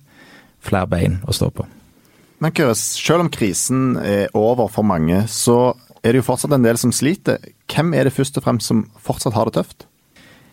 flere 0.63 0.89
bein 0.89 1.20
å 1.28 1.36
stå 1.36 1.51
på. 1.54 1.66
Men 2.39 2.56
Køres, 2.56 2.82
selv 2.96 3.25
om 3.25 3.32
krisen 3.32 3.98
er 4.00 4.31
over 4.38 4.70
for 4.72 4.88
mange, 4.88 5.25
så 5.27 5.74
er 6.03 6.14
det 6.14 6.22
jo 6.22 6.29
fortsatt 6.29 6.55
en 6.55 6.64
del 6.64 6.79
som 6.79 6.94
sliter. 6.96 7.42
Hvem 7.70 7.92
er 7.98 8.07
det 8.07 8.16
først 8.16 8.40
og 8.40 8.46
fremst 8.46 8.72
som 8.72 8.86
fortsatt 9.03 9.36
har 9.36 9.50
det 9.50 9.57
tøft? 9.60 9.88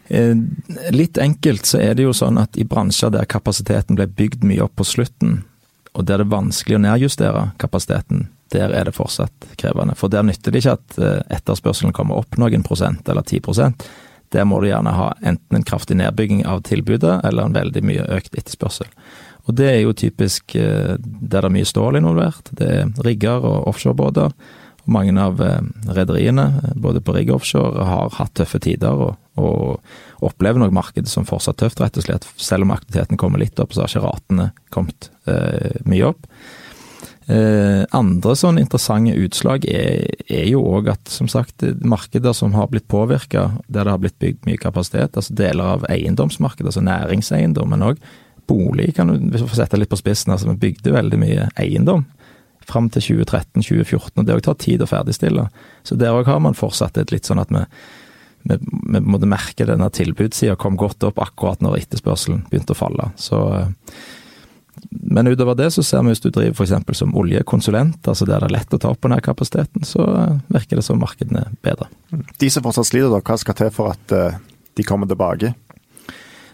Eh, 0.08 0.34
litt 0.94 1.18
enkelt 1.18 1.66
så 1.66 1.80
er 1.82 1.94
det 1.94 2.06
jo 2.06 2.14
sånn 2.14 2.38
at 2.38 2.58
i 2.58 2.66
bransjer 2.66 3.12
der 3.14 3.26
kapasiteten 3.30 3.98
ble 3.98 4.06
bygd 4.06 4.46
mye 4.46 4.64
opp 4.66 4.76
på 4.78 4.86
slutten, 4.86 5.40
og 5.94 6.06
der 6.06 6.20
det 6.20 6.26
er 6.26 6.34
vanskelig 6.34 6.78
å 6.78 6.82
nedjustere 6.84 7.44
kapasiteten, 7.62 8.26
der 8.54 8.74
er 8.74 8.86
det 8.86 8.94
fortsatt 8.94 9.48
krevende. 9.58 9.96
For 9.98 10.12
der 10.12 10.26
nytter 10.26 10.54
det 10.54 10.62
ikke 10.62 10.76
at 10.78 10.98
eh, 10.98 11.22
etterspørselen 11.38 11.94
kommer 11.96 12.20
opp 12.20 12.38
noen 12.38 12.66
prosent 12.66 13.08
eller 13.08 13.26
ti 13.26 13.40
prosent. 13.42 13.86
Der 14.34 14.46
må 14.46 14.58
du 14.60 14.68
gjerne 14.68 14.90
ha 14.94 15.12
enten 15.22 15.60
en 15.60 15.66
kraftig 15.66 15.98
nedbygging 15.98 16.42
av 16.50 16.64
tilbudet, 16.66 17.20
eller 17.24 17.46
en 17.46 17.54
veldig 17.54 17.82
mye 17.86 18.06
økt 18.18 18.34
etterspørsel. 18.34 18.90
Og 19.46 19.54
det 19.54 19.66
er 19.70 19.80
jo 19.84 19.94
typisk 19.96 20.56
eh, 20.58 20.96
der 20.98 21.40
det 21.40 21.44
er 21.44 21.54
mye 21.54 21.68
stål 21.68 22.00
involvert. 22.00 22.50
Det 22.58 22.70
er 22.80 22.94
rigger 23.06 23.44
og 23.46 23.68
offshorebåter. 23.70 24.34
Og 24.86 24.92
mange 24.94 25.14
av 25.22 25.40
eh, 25.42 25.62
rederiene, 25.94 26.74
både 26.74 27.02
på 27.02 27.14
rigg 27.14 27.30
og 27.30 27.40
offshore, 27.40 27.86
har 27.86 28.14
hatt 28.18 28.34
tøffe 28.38 28.60
tider 28.62 29.06
og, 29.06 29.16
og 29.38 30.26
opplever 30.26 30.62
nok 30.62 30.74
markedet 30.74 31.10
som 31.10 31.26
fortsatt 31.28 31.60
tøft, 31.62 31.82
rett 31.82 31.98
og 31.98 32.06
slett. 32.06 32.28
Selv 32.38 32.66
om 32.66 32.74
aktiviteten 32.74 33.20
kommer 33.20 33.42
litt 33.42 33.58
opp, 33.62 33.74
så 33.74 33.84
har 33.84 33.92
ikke 33.92 34.06
ratene 34.06 34.50
kommet 34.74 35.10
eh, 35.30 35.78
mye 35.86 36.10
opp. 36.10 36.30
Eh, 37.26 37.82
andre 37.90 38.36
sånne 38.38 38.62
interessante 38.62 39.16
utslag 39.18 39.64
er, 39.66 40.06
er 40.30 40.44
jo 40.46 40.60
òg 40.76 40.92
at 40.92 41.10
som 41.10 41.26
sagt, 41.30 41.64
markeder 41.82 42.34
som 42.38 42.54
har 42.54 42.70
blitt 42.70 42.86
påvirka, 42.90 43.48
der 43.66 43.86
det 43.86 43.94
har 43.94 44.02
blitt 44.02 44.18
bygd 44.22 44.46
mye 44.46 44.62
kapasitet, 44.62 45.18
altså 45.18 45.34
deler 45.34 45.74
av 45.74 45.90
eiendomsmarkedet, 45.90 46.70
altså 46.70 46.86
næringseiendommen 46.86 47.82
òg 47.90 47.98
bolig, 48.48 48.92
kan 48.96 49.10
du, 49.10 49.18
hvis 49.30 49.44
du 49.44 49.48
får 49.50 49.62
sette 49.62 49.80
litt 49.80 49.92
på 49.92 49.98
spissen, 50.00 50.32
altså 50.34 50.50
vi 50.52 50.60
bygde 50.68 50.94
veldig 50.94 51.20
mye 51.22 51.48
eiendom 51.60 52.06
fram 52.66 52.88
til 52.90 53.04
2013-2014, 53.22 54.10
og 54.16 54.26
det 54.26 54.40
tar 54.42 54.58
tid 54.58 54.82
å 54.82 54.90
ferdigstille. 54.90 55.46
Så 55.86 55.98
der 55.98 56.16
òg 56.16 56.26
har 56.26 56.40
man 56.42 56.58
fortsatt 56.58 56.98
et 56.98 57.12
litt 57.14 57.28
sånn 57.28 57.42
at 57.42 57.52
vi 57.54 57.62
vi, 58.46 58.58
vi 58.92 59.00
måtte 59.02 59.26
merke 59.26 59.66
denne 59.66 59.88
tilbudssida 59.90 60.56
kom 60.60 60.76
godt 60.78 61.02
opp 61.08 61.18
akkurat 61.22 61.62
når 61.64 61.80
etterspørselen 61.80 62.44
begynte 62.50 62.76
å 62.76 62.78
falle. 62.78 63.08
Så 63.18 63.40
eh, 63.56 63.72
men 64.90 65.26
utover 65.30 65.56
det 65.56 65.70
så 65.72 65.82
ser 65.86 66.04
vi 66.04 66.12
hvis 66.12 66.22
du 66.22 66.28
driver 66.30 66.66
f.eks. 66.66 66.98
som 66.98 67.14
oljekonsulent, 67.16 68.02
altså 68.06 68.26
der 68.28 68.42
det 68.42 68.50
er 68.50 68.56
lett 68.58 68.74
å 68.76 68.80
ta 68.80 68.92
opp 68.92 69.00
på 69.00 69.08
denne 69.08 69.24
kapasiteten, 69.24 69.86
så 69.88 70.04
eh, 70.12 70.34
virker 70.52 70.78
det 70.78 70.84
som 70.86 71.00
markedene 71.00 71.46
er 71.46 71.54
bedre. 71.64 71.88
De 72.12 72.50
som 72.52 72.64
fortsatt 72.66 72.90
sliter, 72.90 73.10
da, 73.12 73.22
hva 73.24 73.38
skal 73.40 73.56
til 73.58 73.72
for 73.74 73.94
at 73.96 74.14
uh, 74.14 74.36
de 74.76 74.86
kommer 74.86 75.08
tilbake? 75.10 75.54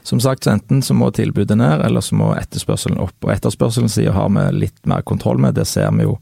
Som 0.02 0.20
sagt, 0.20 0.44
så 0.44 0.50
enten 0.50 0.82
så 0.82 0.94
må 0.98 1.10
tilbudet 1.14 1.56
ned, 1.58 1.84
eller 1.84 2.02
så 2.02 2.16
må 2.18 2.32
etterspørselen 2.34 2.98
opp. 3.02 3.14
Og 3.22 3.30
etterspørselen 3.34 3.92
sier 3.92 4.16
har 4.16 4.32
vi 4.34 4.46
litt 4.64 4.80
mer 4.88 5.04
kontroll 5.06 5.38
med, 5.38 5.54
det 5.54 5.68
ser 5.70 5.92
vi 5.94 6.08
jo. 6.08 6.16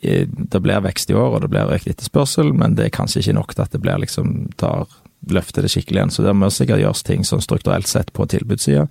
Det 0.00 0.60
blir 0.60 0.84
vekst 0.84 1.10
i 1.10 1.16
år, 1.16 1.36
og 1.36 1.42
det 1.44 1.50
blir 1.52 1.74
økt 1.74 1.90
etterspørsel, 1.90 2.54
men 2.56 2.76
det 2.78 2.88
er 2.88 2.96
kanskje 2.96 3.22
ikke 3.22 3.36
nok 3.36 3.54
til 3.54 3.64
at 3.64 3.76
det 3.76 3.82
blir 3.84 4.00
liksom 4.00 4.34
tar 4.60 4.88
løfter 5.28 5.64
det 5.64 5.72
skikkelig 5.72 5.98
igjen. 5.98 6.14
Så 6.14 6.24
det 6.24 6.34
må 6.36 6.50
sikkert 6.52 6.82
gjøres 6.82 7.04
ting 7.04 7.24
sånn 7.26 7.42
strukturelt 7.44 7.88
sett 7.90 8.12
på 8.16 8.26
tilbudssida. 8.30 8.86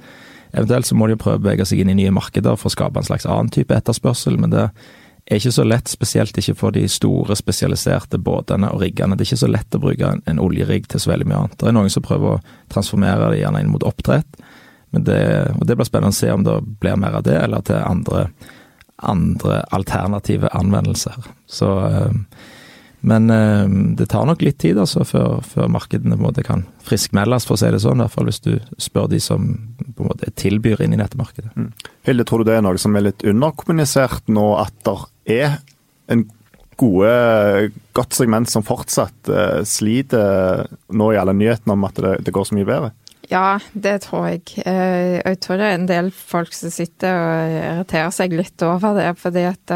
Eventuelt 0.51 0.87
så 0.87 0.95
må 0.95 1.07
de 1.07 1.15
jo 1.15 1.21
prøve 1.21 1.39
å 1.39 1.43
bevege 1.43 1.65
seg 1.67 1.81
inn 1.81 1.91
i 1.91 1.97
nye 1.97 2.13
markeder 2.13 2.57
for 2.59 2.69
å 2.69 2.75
skape 2.75 2.99
en 2.99 3.07
slags 3.07 3.27
annen 3.27 3.51
type 3.53 3.73
etterspørsel, 3.75 4.37
men 4.41 4.53
det 4.53 4.69
er 5.27 5.41
ikke 5.41 5.51
så 5.51 5.65
lett, 5.67 5.89
spesielt 5.91 6.37
ikke 6.39 6.55
for 6.55 6.75
de 6.75 6.85
store 6.91 7.35
spesialiserte 7.35 8.19
båtene 8.23 8.69
og 8.71 8.81
riggene. 8.81 9.17
Det 9.17 9.25
er 9.25 9.31
ikke 9.31 9.43
så 9.43 9.49
lett 9.51 9.75
å 9.75 9.81
bruke 9.83 10.11
en, 10.13 10.21
en 10.25 10.39
oljerigg 10.39 10.87
til 10.87 11.03
så 11.03 11.11
veldig 11.11 11.27
mye 11.27 11.41
annet. 11.41 11.57
Det 11.59 11.67
er 11.67 11.75
noen 11.75 11.91
som 11.91 12.05
prøver 12.05 12.37
å 12.37 12.43
transformere 12.73 13.33
det 13.33 13.41
gjerne 13.41 13.63
inn 13.63 13.73
mot 13.73 13.85
oppdrett, 13.87 14.39
det, 14.97 15.19
og 15.59 15.65
det 15.67 15.75
blir 15.75 15.85
spennende 15.85 16.15
å 16.15 16.17
se 16.17 16.29
om 16.31 16.45
det 16.45 16.55
blir 16.81 16.95
mer 16.97 17.19
av 17.19 17.25
det, 17.27 17.35
eller 17.43 17.65
til 17.67 17.81
andre, 17.83 18.29
andre 19.03 19.59
alternative 19.75 20.49
anvendelser. 20.55 21.27
Så 21.45 21.73
øh, 21.85 22.15
men 23.05 23.29
eh, 23.29 23.67
det 23.97 24.09
tar 24.09 24.25
nok 24.25 24.41
litt 24.41 24.57
tid 24.63 24.79
altså, 24.81 25.05
før, 25.05 25.41
før 25.45 25.69
markedene 25.71 26.17
på 26.17 26.23
en 26.23 26.27
måte 26.29 26.45
kan 26.45 26.65
friskmeldes, 26.87 27.45
for 27.45 27.57
å 27.57 27.61
si 27.61 27.69
det 27.73 27.81
sånn. 27.83 28.01
I 28.01 28.07
hvert 28.07 28.15
fall 28.15 28.29
hvis 28.29 28.41
du 28.43 28.53
spør 28.81 29.09
de 29.11 29.19
som 29.23 29.51
på 29.85 30.03
en 30.03 30.09
måte 30.09 30.31
tilbyr 30.39 30.81
inn 30.85 30.95
i 30.95 31.01
nettmarkedet. 31.01 31.53
Mm. 31.55 31.69
Hilde, 32.07 32.25
tror 32.27 32.41
du 32.41 32.49
det 32.49 32.57
er 32.57 32.65
noe 32.65 32.81
som 32.81 32.97
er 32.97 33.09
litt 33.09 33.25
underkommunisert 33.27 34.31
nå, 34.33 34.47
at 34.63 34.75
det 34.87 34.97
er 35.37 35.59
en 36.13 36.25
gode, 36.77 37.71
godt 37.97 38.17
segment 38.17 38.49
som 38.49 38.65
fortsatt 38.65 39.29
eh, 39.33 39.61
sliter 39.67 40.67
nå 40.93 41.11
i 41.13 41.19
alle 41.19 41.35
nyhetene 41.37 41.77
om 41.77 41.85
at 41.87 42.01
det, 42.01 42.15
det, 42.25 42.33
går 42.33 42.49
så 42.49 42.57
mye 42.57 42.69
bedre? 42.69 42.93
Ja, 43.27 43.57
det 43.73 43.97
tror 44.05 44.29
jeg. 44.29 44.45
Uh, 44.63 45.19
jeg 45.19 45.39
tror 45.43 45.57
det 45.59 45.65
er 45.67 45.73
en 45.75 45.89
del 45.89 46.13
folk 46.15 46.53
som 46.55 46.71
sitter 46.71 47.17
og 47.17 47.55
irriterer 47.57 48.13
seg 48.15 48.37
litt 48.39 48.63
over 48.63 48.95
det. 48.95 49.09
fordi 49.19 49.43
at 49.49 49.73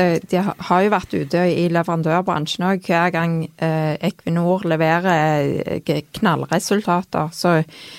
uh, 0.00 0.16
de 0.30 0.42
har 0.42 0.84
jo 0.84 0.92
vært 0.92 1.16
ute 1.16 1.42
i 1.52 1.66
leverandørbransjen 1.72 2.66
òg. 2.68 2.84
Hver 2.84 3.12
gang 3.14 3.36
eh, 3.62 3.94
Equinor 4.04 4.66
leverer 4.68 5.74
eh, 5.78 6.00
knallresultater, 6.18 7.32
så 7.32 7.58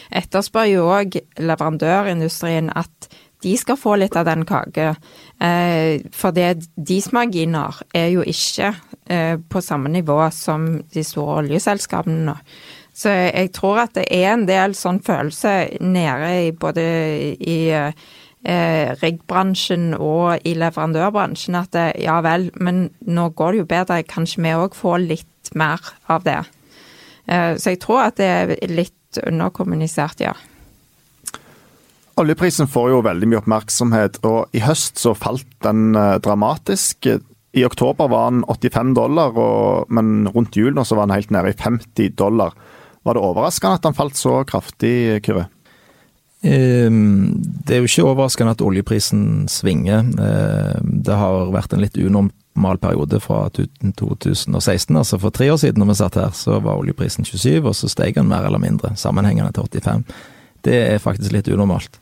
etterspør 0.09 0.69
jo 0.69 0.87
òg 0.93 1.19
leverandørindustrien 1.39 2.71
at 2.75 3.09
de 3.45 3.53
skal 3.59 3.77
få 3.77 3.97
litt 3.99 4.15
av 4.17 4.27
den 4.29 4.45
kaka. 4.47 4.95
Eh, 5.41 6.01
for 6.15 6.35
det, 6.35 6.65
deres 6.75 7.11
marginer 7.13 7.81
er 7.93 8.09
jo 8.13 8.25
ikke 8.25 8.71
eh, 9.09 9.35
på 9.37 9.61
samme 9.61 9.91
nivå 9.93 10.17
som 10.33 10.67
de 10.93 11.03
store 11.05 11.43
oljeselskapene 11.43 12.25
nå. 12.31 12.39
Så 12.95 13.11
jeg 13.11 13.51
tror 13.51 13.81
at 13.83 13.97
det 13.97 14.05
er 14.15 14.29
en 14.31 14.45
del 14.47 14.73
sånn 14.77 15.01
følelse 15.03 15.81
nede 15.83 16.29
i 16.45 16.51
både 16.55 16.85
i 17.35 17.57
eh, 17.75 18.05
riggbransjen 18.45 19.95
og 19.97 20.45
i 20.45 20.51
leverandørbransjen 20.59 21.57
at 21.57 21.71
det, 21.73 21.85
ja 22.03 22.19
vel, 22.21 22.51
men 22.61 22.91
nå 23.01 23.31
går 23.33 23.55
det 23.55 23.61
jo 23.63 23.69
bedre, 23.71 24.03
kanskje 24.05 24.43
vi 24.45 24.53
òg 24.53 24.77
får 24.77 24.99
litt 25.01 25.49
mer 25.57 25.81
av 26.11 26.27
det. 26.27 26.43
Eh, 27.25 27.55
så 27.57 27.73
jeg 27.73 27.81
tror 27.83 28.05
at 28.07 28.19
det 28.19 28.27
er 28.27 28.53
litt 28.71 29.21
underkommunisert, 29.23 30.21
ja. 30.25 30.35
Oljeprisen 32.15 32.69
får 32.71 32.91
jo 32.93 33.03
veldig 33.03 33.27
mye 33.27 33.41
oppmerksomhet, 33.41 34.21
og 34.27 34.55
i 34.55 34.61
høst 34.63 35.01
så 35.01 35.15
falt 35.17 35.49
den 35.65 35.97
eh, 35.99 36.15
dramatisk. 36.23 37.09
I 37.55 37.65
oktober 37.67 38.11
var 38.11 38.31
den 38.31 38.45
85 38.47 38.93
dollar, 38.95 39.35
og, 39.35 39.91
men 39.91 40.29
rundt 40.31 40.55
jul 40.59 40.75
nå 40.75 40.85
så 40.87 40.99
var 40.99 41.09
den 41.09 41.17
helt 41.17 41.33
nede 41.33 41.51
i 41.51 41.59
50 41.59 42.15
dollar. 42.19 42.55
Var 43.05 43.17
det 43.17 43.25
overraskende 43.25 43.79
at 43.79 43.85
den 43.85 43.97
falt 43.97 44.17
så 44.19 44.39
kraftig, 44.47 44.95
Kyrre? 45.25 45.49
Ehm, 46.45 47.41
det 47.65 47.75
er 47.75 47.81
jo 47.81 47.89
ikke 47.89 48.05
overraskende 48.05 48.53
at 48.53 48.61
oljeprisen 48.61 49.47
svinger. 49.49 50.05
Ehm, 50.05 50.99
det 51.05 51.17
har 51.17 51.49
vært 51.53 51.73
en 51.73 51.81
litt 51.81 51.97
unormal 51.97 52.77
periode 52.81 53.19
fra 53.19 53.47
2016. 53.49 54.95
altså 54.95 55.19
For 55.19 55.33
tre 55.33 55.49
år 55.51 55.57
siden 55.57 55.81
når 55.81 55.91
vi 55.91 55.97
satt 56.01 56.19
her, 56.21 56.29
så 56.33 56.59
var 56.61 56.77
oljeprisen 56.77 57.25
27, 57.25 57.65
og 57.65 57.75
så 57.75 57.89
steg 57.89 58.15
den 58.15 58.29
mer 58.29 58.45
eller 58.45 58.61
mindre 58.61 58.95
sammenhengende 58.95 59.51
til 59.53 59.63
85. 59.63 60.05
Det 60.61 60.77
er 60.93 60.99
faktisk 61.01 61.33
litt 61.33 61.49
unormalt. 61.49 61.99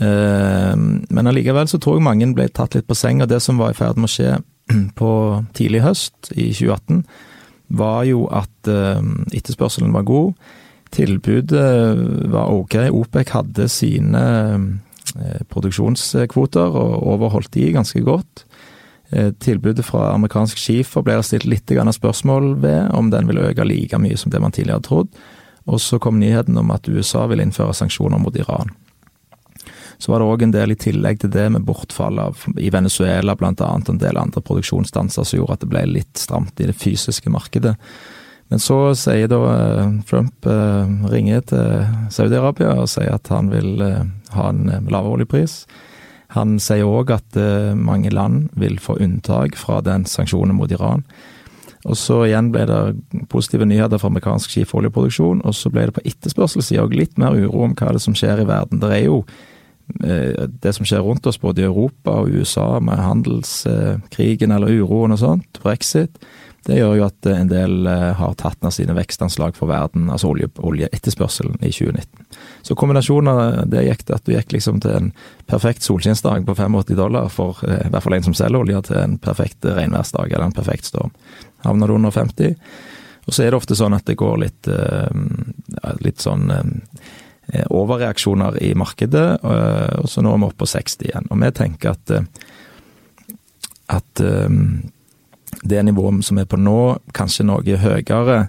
Ehm, 0.00 1.06
men 1.08 1.26
allikevel 1.26 1.68
så 1.68 1.78
tror 1.78 1.96
jeg 1.96 2.04
mange 2.04 2.34
ble 2.34 2.48
tatt 2.48 2.74
litt 2.74 2.86
på 2.86 2.94
senga. 2.94 3.26
Det 3.26 3.40
som 3.40 3.58
var 3.58 3.70
i 3.72 3.78
ferd 3.78 3.96
med 3.96 4.10
å 4.10 4.12
skje 4.12 4.38
på 5.00 5.10
tidlig 5.54 5.82
høst 5.82 6.32
i 6.36 6.52
2018, 6.52 7.04
var 7.70 8.02
jo 8.04 8.24
at 8.34 8.66
etterspørselen 8.66 9.92
var 9.94 10.02
god. 10.02 10.34
Tilbudet 10.90 11.98
var 12.32 12.50
ok. 12.50 12.74
OPEC 12.90 13.32
hadde 13.36 13.68
sine 13.70 14.24
eh, 15.16 15.42
produksjonskvoter 15.50 16.76
og 16.82 17.06
overholdt 17.14 17.52
de 17.54 17.70
ganske 17.76 18.02
godt. 18.06 18.44
Eh, 19.10 19.32
tilbudet 19.42 19.86
fra 19.86 20.12
amerikansk 20.14 20.58
skifer 20.58 21.02
ble 21.06 21.18
det 21.18 21.26
stilt 21.26 21.48
litt 21.50 21.70
spørsmål 21.70 22.56
ved 22.62 22.90
om 22.94 23.10
den 23.10 23.26
ville 23.26 23.48
øke 23.50 23.64
like 23.64 23.98
mye 23.98 24.16
som 24.16 24.30
det 24.30 24.40
man 24.40 24.52
tidligere 24.52 24.78
hadde 24.78 24.88
trodd. 24.88 25.08
Og 25.66 25.80
så 25.80 25.98
kom 25.98 26.18
nyheten 26.18 26.58
om 26.58 26.70
at 26.70 26.88
USA 26.88 27.26
ville 27.26 27.42
innføre 27.42 27.74
sanksjoner 27.74 28.18
mot 28.18 28.36
Iran. 28.36 28.70
Så 29.98 30.12
var 30.12 30.20
det 30.20 30.26
òg 30.30 30.42
en 30.42 30.54
del 30.54 30.72
i 30.72 30.78
tillegg 30.80 31.20
til 31.20 31.30
det 31.30 31.50
med 31.52 31.66
bortfall 31.68 32.18
av 32.18 32.46
i 32.56 32.70
Venezuela 32.72 33.34
bl.a. 33.36 33.52
en 33.52 33.98
del 34.00 34.16
andre 34.16 34.40
produksjonsstanser 34.40 35.26
som 35.26 35.38
gjorde 35.38 35.58
at 35.58 35.66
det 35.66 35.70
ble 35.74 35.82
litt 35.90 36.16
stramt 36.16 36.60
i 36.60 36.70
det 36.70 36.76
fysiske 36.78 37.30
markedet. 37.30 37.74
Men 38.50 38.58
så 38.58 38.78
sier 38.98 39.30
da 39.30 39.38
eh, 39.46 39.92
Trump 40.10 40.46
eh, 40.46 40.94
ringer 41.12 41.44
til 41.46 41.84
Saudi-Arabia 42.10 42.74
og 42.82 42.90
sier 42.90 43.14
at 43.14 43.30
han 43.30 43.50
vil 43.52 43.78
eh, 43.86 44.08
ha 44.34 44.48
en 44.50 44.64
lavere 44.90 45.20
oljepris. 45.20 45.62
Han 46.34 46.58
sier 46.62 46.86
òg 46.86 47.10
at 47.10 47.34
mange 47.74 48.12
land 48.14 48.52
vil 48.54 48.76
få 48.78 48.94
unntak 49.02 49.56
fra 49.58 49.80
den 49.82 50.04
sanksjonen 50.06 50.54
mot 50.54 50.70
Iran. 50.70 51.02
Og 51.82 51.98
så 51.98 52.20
igjen 52.28 52.52
ble 52.54 52.68
det 52.70 53.24
positive 53.32 53.66
nyheter 53.66 53.98
for 53.98 54.12
amerikansk 54.12 54.52
skifoljeproduksjon, 54.54 55.40
og 55.42 55.56
så 55.58 55.72
ble 55.74 55.88
det 55.88 55.96
på 55.96 56.04
etterspørselssida 56.06 56.84
òg 56.84 56.94
litt 56.94 57.18
mer 57.18 57.34
uro 57.34 57.64
om 57.66 57.74
hva 57.74 57.90
det 57.90 57.98
er 57.98 58.04
som 58.04 58.14
skjer 58.14 58.44
i 58.44 58.46
verden. 58.46 58.78
Det 58.78 58.92
er 58.94 59.02
jo 59.08 59.24
det 59.90 60.70
som 60.76 60.86
skjer 60.86 61.02
rundt 61.02 61.26
oss, 61.26 61.40
både 61.42 61.64
i 61.64 61.66
Europa 61.66 62.20
og 62.20 62.30
USA, 62.30 62.68
med 62.78 63.02
handelskrigen 63.02 64.54
eller 64.54 64.70
uroen 64.70 65.16
og 65.16 65.22
sånt, 65.24 65.58
brexit, 65.64 66.14
det 66.66 66.76
gjør 66.76 66.96
jo 66.98 67.04
at 67.06 67.28
en 67.30 67.50
del 67.50 67.86
eh, 67.88 68.10
har 68.18 68.34
tatt 68.40 68.60
ned 68.64 68.74
sine 68.76 68.94
vekstanslag 68.96 69.56
for 69.56 69.70
verden, 69.70 70.10
altså 70.12 70.30
olje, 70.32 70.50
oljeetterspørselen 70.60 71.56
i 71.60 71.72
2019. 71.72 72.26
Så 72.66 72.76
kombinasjonen 72.78 73.30
av 73.32 73.70
det 73.72 73.86
gikk 73.86 74.04
til 74.06 74.18
at 74.18 74.26
du 74.26 74.34
gikk 74.34 74.56
liksom 74.56 74.82
til 74.84 74.96
en 74.98 75.08
perfekt 75.50 75.86
solskinnsdag 75.86 76.44
på 76.48 76.56
85 76.58 76.94
dollar 76.98 77.30
for 77.32 77.62
eh, 77.66 77.86
i 77.86 77.94
hvert 77.94 78.06
fall 78.06 78.18
en 78.18 78.28
som 78.28 78.36
selger 78.36 78.60
olje, 78.60 78.84
til 78.90 79.00
en 79.00 79.16
perfekt 79.22 79.64
regnværsdag 79.64 80.34
eller 80.34 80.50
en 80.50 80.58
perfekt 80.60 80.90
storm. 80.92 81.16
Havner 81.64 81.88
du 81.88 81.96
under 81.96 82.14
50. 82.14 82.54
Og 83.28 83.34
så 83.36 83.44
er 83.44 83.52
det 83.52 83.60
ofte 83.60 83.76
sånn 83.78 83.94
at 83.94 84.06
det 84.08 84.16
går 84.18 84.38
litt, 84.40 84.68
litt 86.00 86.22
sånn 86.24 86.48
Eh, 87.52 87.64
overreaksjoner 87.70 88.62
i 88.62 88.74
markedet, 88.74 89.38
eh, 89.42 89.98
og 89.98 90.08
så 90.08 90.22
nå 90.22 90.34
er 90.34 90.38
vi 90.38 90.46
oppe 90.46 90.62
på 90.62 90.68
60 90.70 91.08
igjen. 91.08 91.26
Og 91.30 91.40
vi 91.40 91.50
tenker 91.56 91.90
at, 91.96 92.10
eh, 92.14 92.22
at 93.90 94.22
det 95.62 95.82
nivået 95.82 96.24
som 96.24 96.38
er 96.38 96.48
på 96.48 96.58
nå, 96.60 96.98
kanskje 97.16 97.46
noe 97.48 97.80
høyere. 97.82 98.44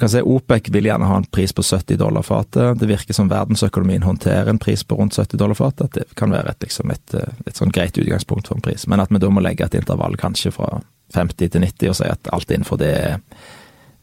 Kan 0.00 0.08
si 0.08 0.22
OPEC 0.22 0.70
vil 0.72 0.88
gjerne 0.88 1.08
ha 1.08 1.18
en 1.20 1.26
pris 1.28 1.52
på 1.52 1.62
70 1.62 1.98
dollar 2.00 2.24
fatet. 2.24 2.78
Det 2.80 2.88
virker 2.88 3.16
som 3.16 3.28
verdensøkonomien 3.28 4.06
håndterer 4.06 4.48
en 4.50 4.60
pris 4.62 4.84
på 4.84 4.96
rundt 4.96 5.18
70 5.18 5.36
dollar 5.36 5.58
fatet. 5.58 5.90
At 5.90 5.98
det 5.98 6.16
kan 6.16 6.32
være 6.32 6.54
et, 6.54 6.62
liksom 6.64 6.94
et, 6.94 7.16
et 7.46 7.58
sånn 7.58 7.74
greit 7.74 7.98
utgangspunkt 7.98 8.48
for 8.48 8.56
en 8.56 8.64
pris. 8.64 8.86
Men 8.86 9.02
at 9.04 9.12
vi 9.12 9.20
da 9.20 9.30
må 9.30 9.44
legge 9.44 9.66
et 9.66 9.76
intervall 9.76 10.16
kanskje 10.20 10.54
fra 10.54 10.78
50 11.14 11.52
til 11.52 11.62
90 11.62 11.92
og 11.92 11.98
si 11.98 12.08
at 12.10 12.32
alt 12.34 12.50
innenfor 12.50 12.80
det 12.80 12.92
er, 12.94 13.20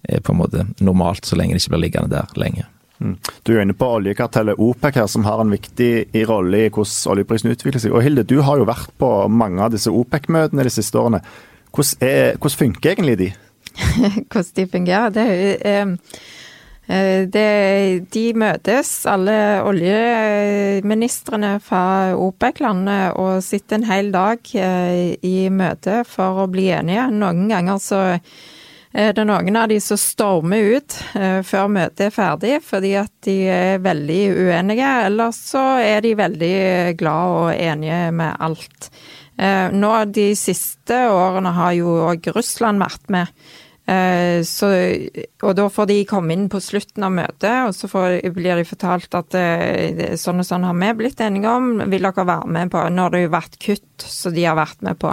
er 0.03 0.21
på 0.23 0.35
en 0.35 0.39
måte 0.43 0.67
normalt, 0.83 1.25
så 1.25 1.39
lenge 1.39 1.55
det 1.55 1.63
ikke 1.63 1.75
blir 1.75 1.85
liggende 1.87 2.15
der 2.15 2.39
lenge. 2.39 2.67
Mm. 3.03 3.17
Du 3.43 3.55
er 3.55 3.63
inne 3.63 3.75
på 3.75 3.87
oljekartellet 3.97 4.59
OPEC 4.61 4.99
her, 5.01 5.07
som 5.11 5.25
har 5.27 5.41
en 5.41 5.51
viktig 5.51 6.05
rolle 6.29 6.65
i 6.65 6.69
hvordan 6.69 7.15
oljeprisen 7.15 7.51
utvikler 7.51 7.81
seg. 7.81 7.95
Og 7.95 8.05
Hilde, 8.05 8.23
du 8.27 8.37
har 8.45 8.61
jo 8.61 8.67
vært 8.69 8.93
på 9.01 9.09
mange 9.27 9.63
av 9.65 9.73
disse 9.73 9.91
OPEC-møtene 9.91 10.63
de 10.63 10.73
siste 10.73 10.99
årene. 10.99 11.23
Hvordan, 11.73 12.07
er, 12.07 12.37
hvordan 12.37 12.57
funker 12.57 12.91
egentlig 12.91 13.17
de? 13.17 13.33
hvordan 14.31 14.55
de 14.55 14.67
fungerer? 14.67 15.09
Det 15.09 15.25
er 15.65 15.95
eh, 16.87 17.23
det, 17.33 17.49
de 18.13 18.23
møtes, 18.37 18.91
alle 19.09 19.37
oljeministrene 19.65 21.55
fra 21.63 22.13
OPEC-landet, 22.13 23.17
og 23.17 23.41
sitter 23.41 23.79
en 23.79 23.87
hel 23.89 24.11
dag 24.13 24.51
eh, 24.53 25.15
i 25.25 25.49
møte 25.49 26.03
for 26.05 26.43
å 26.43 26.49
bli 26.51 26.67
enige. 26.77 27.07
Noen 27.09 27.47
ganger 27.49 27.81
så 27.81 28.03
er 28.11 28.19
eh, 28.93 29.09
det 29.15 29.25
noen 29.25 29.57
av 29.57 29.73
de 29.73 29.79
som 29.81 29.97
stormer 29.97 30.77
ut 30.77 30.99
eh, 31.17 31.39
før 31.41 31.73
møtet 31.73 32.11
er 32.11 32.13
ferdig 32.13 32.59
fordi 32.67 32.93
at 33.01 33.13
de 33.25 33.39
er 33.49 33.81
veldig 33.81 34.21
uenige, 34.45 34.93
eller 35.07 35.33
så 35.33 35.65
er 35.81 36.05
de 36.05 36.13
veldig 36.21 36.55
glad 37.01 37.41
og 37.41 37.51
enige 37.57 38.05
med 38.13 38.37
alt. 38.37 38.91
Eh, 39.37 39.67
nå 39.73 39.91
de 40.13 40.29
siste 40.37 41.03
årene 41.09 41.53
har 41.57 41.75
jo 41.77 41.97
òg 42.11 42.33
Russland 42.35 42.83
vært 42.83 43.13
med. 43.13 43.45
Eh, 43.83 44.39
så, 44.47 44.69
og 45.43 45.55
da 45.57 45.63
får 45.67 45.89
de 45.89 45.97
komme 46.07 46.31
inn 46.31 46.45
på 46.47 46.61
slutten 46.63 47.03
av 47.03 47.11
møtet, 47.17 47.65
og 47.67 47.73
så 47.75 47.89
får, 47.91 48.21
blir 48.31 48.61
de 48.61 48.63
fortalt 48.67 49.17
at 49.19 49.35
eh, 49.35 50.13
sånn 50.19 50.39
og 50.39 50.47
sånn 50.47 50.63
har 50.63 50.77
vi 50.77 50.91
blitt 51.01 51.19
enige 51.19 51.51
om, 51.51 51.81
vil 51.91 52.07
dere 52.07 52.25
være 52.29 52.53
med 52.55 52.71
på? 52.71 52.85
Nå 52.87 53.07
har 53.07 53.11
det 53.11 53.25
jo 53.25 53.33
vært 53.33 53.59
kutt 53.59 54.07
som 54.07 54.35
de 54.35 54.45
har 54.47 54.55
vært 54.55 54.85
med 54.87 55.01
på. 55.01 55.11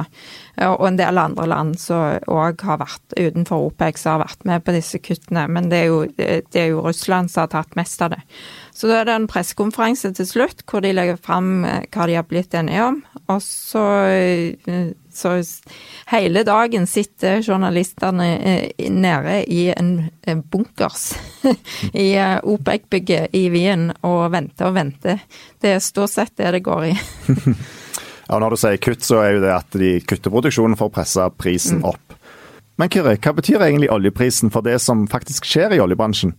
Og 0.60 0.86
en 0.86 0.98
del 0.98 1.18
andre 1.18 1.46
land 1.48 1.78
som 1.80 2.20
òg 2.30 2.62
har 2.68 2.80
vært 2.82 3.14
utenfor 3.16 3.70
som 3.96 4.12
har 4.12 4.22
vært 4.26 4.46
med 4.46 4.64
på 4.66 4.74
disse 4.76 4.98
kuttene. 5.00 5.46
Men 5.48 5.70
det 5.72 5.78
er, 5.78 5.86
jo, 5.88 6.00
det 6.16 6.60
er 6.60 6.72
jo 6.74 6.82
Russland 6.84 7.30
som 7.32 7.46
har 7.46 7.52
tatt 7.54 7.78
mest 7.78 8.02
av 8.04 8.12
det. 8.12 8.20
Så 8.76 8.90
da 8.90 9.00
er 9.00 9.08
det 9.08 9.14
en 9.16 9.30
pressekonferanse 9.30 10.12
til 10.18 10.28
slutt 10.28 10.66
hvor 10.68 10.84
de 10.84 10.92
legger 10.92 11.18
fram 11.22 11.64
hva 11.64 12.06
de 12.10 12.18
har 12.18 12.28
blitt 12.28 12.54
enige 12.54 12.84
om. 12.90 13.00
Og 13.30 13.42
så, 13.44 13.82
eh, 14.10 14.92
så 15.12 15.34
hele 16.10 16.42
dagen 16.46 16.86
sitter 16.90 17.42
journalistene 17.42 18.28
eh, 18.38 18.90
nede 18.90 19.36
i 19.46 19.68
en 19.70 20.10
bunkers 20.50 21.12
i 21.92 22.08
OPEC-bygget 22.42 23.36
i 23.38 23.44
Wien 23.54 23.90
og 24.02 24.32
venter 24.34 24.70
og 24.70 24.78
venter. 24.78 25.22
Det 25.60 25.76
er 25.76 25.84
stort 25.84 26.14
sett 26.14 26.34
det 26.40 26.56
det 26.56 26.64
går 26.66 26.88
i. 26.90 26.94
ja, 28.28 28.38
Når 28.38 28.50
du 28.50 28.60
sier 28.64 28.82
kutt, 28.82 29.06
så 29.06 29.22
er 29.22 29.36
jo 29.36 29.44
det 29.44 29.54
at 29.54 29.78
de 29.78 29.98
kutter 30.02 30.34
produksjonen 30.34 30.78
for 30.80 30.90
å 30.90 30.96
presse 30.98 31.30
prisen 31.38 31.84
mm. 31.84 31.90
opp. 31.92 32.18
Men 32.80 32.88
Kyrre, 32.88 33.18
hva 33.20 33.34
betyr 33.36 33.60
egentlig 33.60 33.90
oljeprisen 33.92 34.50
for 34.52 34.64
det 34.64 34.78
som 34.80 35.04
faktisk 35.10 35.44
skjer 35.44 35.76
i 35.76 35.82
oljebransjen? 35.84 36.32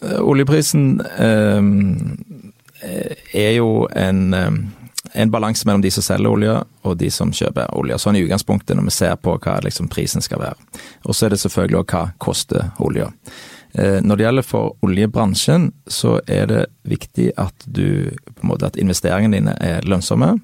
Oljeprisen 0.00 1.00
eh, 1.02 1.64
er 3.34 3.56
jo 3.56 3.88
en, 3.90 4.20
eh, 4.34 4.60
en 5.12 5.30
balanse 5.30 5.66
mellom 5.66 5.82
de 5.82 5.90
som 5.90 6.04
selger 6.04 6.30
olje 6.30 6.56
og 6.86 6.98
de 7.00 7.10
som 7.10 7.32
kjøper 7.34 7.72
olje. 7.78 7.98
Sånn 7.98 8.18
i 8.18 8.24
utgangspunktet 8.24 8.78
når 8.78 8.88
vi 8.88 8.94
ser 8.94 9.16
på 9.20 9.36
hva 9.36 9.58
liksom, 9.64 9.88
prisen 9.92 10.24
skal 10.24 10.42
være. 10.42 10.68
Og 11.04 11.16
så 11.16 11.26
er 11.26 11.34
det 11.34 11.40
selvfølgelig 11.42 11.80
òg 11.82 11.94
hva 11.94 12.04
koster 12.22 12.70
olja. 12.82 13.10
Eh, 13.72 13.98
når 14.02 14.16
det 14.16 14.26
gjelder 14.26 14.46
for 14.46 14.76
oljebransjen, 14.86 15.70
så 15.86 16.18
er 16.26 16.46
det 16.50 16.60
viktig 16.90 17.30
at 17.38 17.66
du 17.66 18.10
måte 18.46 18.70
at 18.70 18.78
investeringene 18.80 19.38
dine 19.38 19.56
er 19.62 19.86
lønnsomme. 19.86 20.34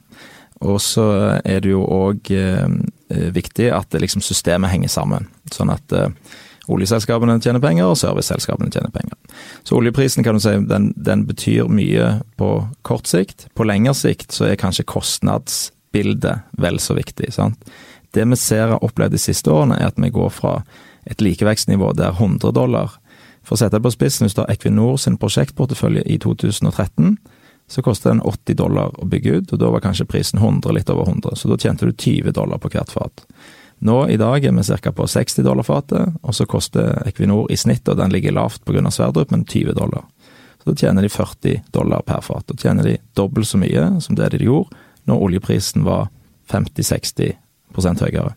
Og 0.64 0.80
så 0.80 1.06
er 1.44 1.60
det 1.60 1.72
jo 1.72 1.84
òg 1.84 2.30
eh, 2.32 2.68
viktig 3.34 3.70
at 3.74 3.94
liksom, 3.94 4.24
systemet 4.24 4.72
henger 4.72 4.92
sammen. 4.92 5.28
Sånn 5.52 5.72
at 5.74 5.92
eh, 5.92 6.12
Oljeselskapene 6.72 7.38
tjener 7.40 7.62
penger, 7.62 7.92
og 7.92 7.98
serviceselskapene 8.00 8.72
tjener 8.74 8.90
penger. 8.94 9.14
Så 9.62 9.76
oljeprisen 9.78 10.26
kan 10.26 10.36
du 10.36 10.42
si, 10.42 10.54
den, 10.66 10.90
den 10.96 11.24
betyr 11.28 11.70
mye 11.70 12.08
på 12.40 12.50
kort 12.86 13.06
sikt. 13.06 13.46
På 13.54 13.66
lengre 13.68 13.94
sikt 13.94 14.34
så 14.34 14.48
er 14.48 14.58
kanskje 14.60 14.86
kostnadsbildet 14.90 16.58
vel 16.58 16.80
så 16.82 16.98
viktig. 16.98 17.30
sant? 17.34 17.70
Det 18.10 18.24
vi 18.24 18.38
ser 18.40 18.74
har 18.74 18.84
opplevd 18.84 19.14
de 19.14 19.22
siste 19.22 19.52
årene, 19.52 19.78
er 19.78 19.92
at 19.92 20.00
vi 20.00 20.10
går 20.10 20.30
fra 20.34 20.58
et 21.06 21.22
likevekstnivå 21.22 21.92
der 21.94 22.16
100 22.16 22.52
dollar 22.52 22.98
For 23.46 23.54
å 23.54 23.60
sette 23.60 23.78
det 23.78 23.84
på 23.84 23.92
spissen, 23.94 24.24
hvis 24.26 24.34
du 24.34 24.40
har 24.40 24.48
Equinor 24.50 24.96
sin 24.98 25.14
prosjektportefølje 25.22 26.00
i 26.10 26.16
2013, 26.18 27.12
så 27.70 27.82
kostet 27.82 28.08
den 28.10 28.22
80 28.26 28.56
dollar 28.58 28.90
å 28.98 29.06
bygge 29.06 29.36
ut, 29.36 29.52
og 29.52 29.60
da 29.62 29.68
var 29.70 29.84
kanskje 29.84 30.06
prisen 30.10 30.40
100, 30.42 30.72
litt 30.74 30.90
over 30.90 31.06
100. 31.06 31.36
Så 31.38 31.50
da 31.52 31.58
tjente 31.58 31.86
du 31.86 31.92
20 31.92 32.34
dollar 32.34 32.58
på 32.58 32.72
hvert 32.74 32.90
fat. 32.90 33.22
Nå 33.78 33.96
i 34.08 34.16
dag 34.16 34.44
er 34.44 34.52
vi 34.52 34.62
ca. 34.64 34.92
på 34.92 35.06
60 35.06 35.42
dollar 35.44 35.62
fatet, 35.62 36.14
og 36.22 36.34
så 36.34 36.46
koster 36.48 37.02
Equinor 37.06 37.50
i 37.52 37.56
snitt, 37.56 37.88
og 37.88 37.98
den 38.00 38.12
ligger 38.12 38.32
lavt 38.32 38.64
pga. 38.64 38.90
Sverdrup, 38.90 39.30
men 39.30 39.44
20 39.44 39.76
dollar. 39.76 40.06
Så 40.62 40.70
da 40.70 40.76
tjener 40.76 41.02
de 41.02 41.08
40 41.12 41.62
dollar 41.72 42.02
per 42.02 42.20
fat. 42.20 42.46
Da 42.46 42.56
tjener 42.56 42.84
de 42.84 42.96
dobbelt 43.14 43.46
så 43.46 43.60
mye 43.60 44.00
som 44.00 44.16
det 44.16 44.32
de 44.32 44.46
gjorde 44.48 44.74
når 45.06 45.22
oljeprisen 45.22 45.84
var 45.86 46.08
50-60% 46.50 48.02
høyere. 48.02 48.32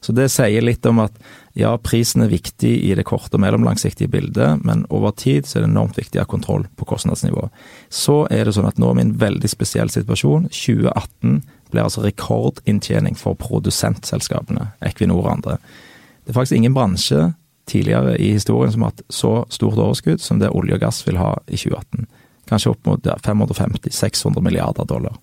Så 0.00 0.12
det 0.14 0.28
sier 0.30 0.62
litt 0.62 0.86
om 0.86 1.00
at 1.02 1.16
ja, 1.56 1.72
prisen 1.82 2.22
er 2.22 2.30
viktig 2.30 2.70
i 2.86 2.92
det 2.94 3.06
korte 3.08 3.38
og 3.38 3.42
mellomlangsiktige 3.42 4.12
bildet, 4.12 4.62
men 4.64 4.84
over 4.92 5.10
tid 5.16 5.48
så 5.48 5.58
er 5.58 5.64
det 5.64 5.70
enormt 5.72 5.98
viktig 5.98 6.20
å 6.20 6.24
ha 6.24 6.30
kontroll 6.30 6.66
på 6.76 6.86
kostnadsnivået. 6.88 7.50
Så 7.88 8.22
er 8.30 8.46
det 8.46 8.54
sånn 8.54 8.68
at 8.68 8.78
nå 8.78 8.92
er 8.92 8.98
vi 8.98 9.04
i 9.04 9.06
en 9.08 9.16
veldig 9.20 9.50
spesiell 9.50 9.90
situasjon. 9.92 10.50
2018 10.52 11.40
ble 11.72 11.82
altså 11.82 12.04
rekordinntjening 12.04 13.16
for 13.18 13.38
produsentselskapene, 13.40 14.70
Equinor 14.86 15.24
og 15.24 15.32
andre. 15.32 15.58
Det 16.24 16.32
er 16.32 16.38
faktisk 16.38 16.58
ingen 16.58 16.74
bransje 16.74 17.32
tidligere 17.66 18.16
i 18.22 18.32
historien 18.36 18.72
som 18.72 18.84
har 18.84 18.94
hatt 18.94 19.02
så 19.10 19.32
stort 19.50 19.78
overskudd 19.78 20.22
som 20.22 20.38
det 20.38 20.52
olje 20.54 20.76
og 20.76 20.82
gass 20.84 21.02
vil 21.06 21.18
ha 21.18 21.32
i 21.46 21.58
2018. 21.58 22.06
Kanskje 22.46 22.72
opp 22.72 22.86
mot 22.86 23.06
550-600 23.06 24.42
milliarder 24.42 24.86
dollar. 24.86 25.16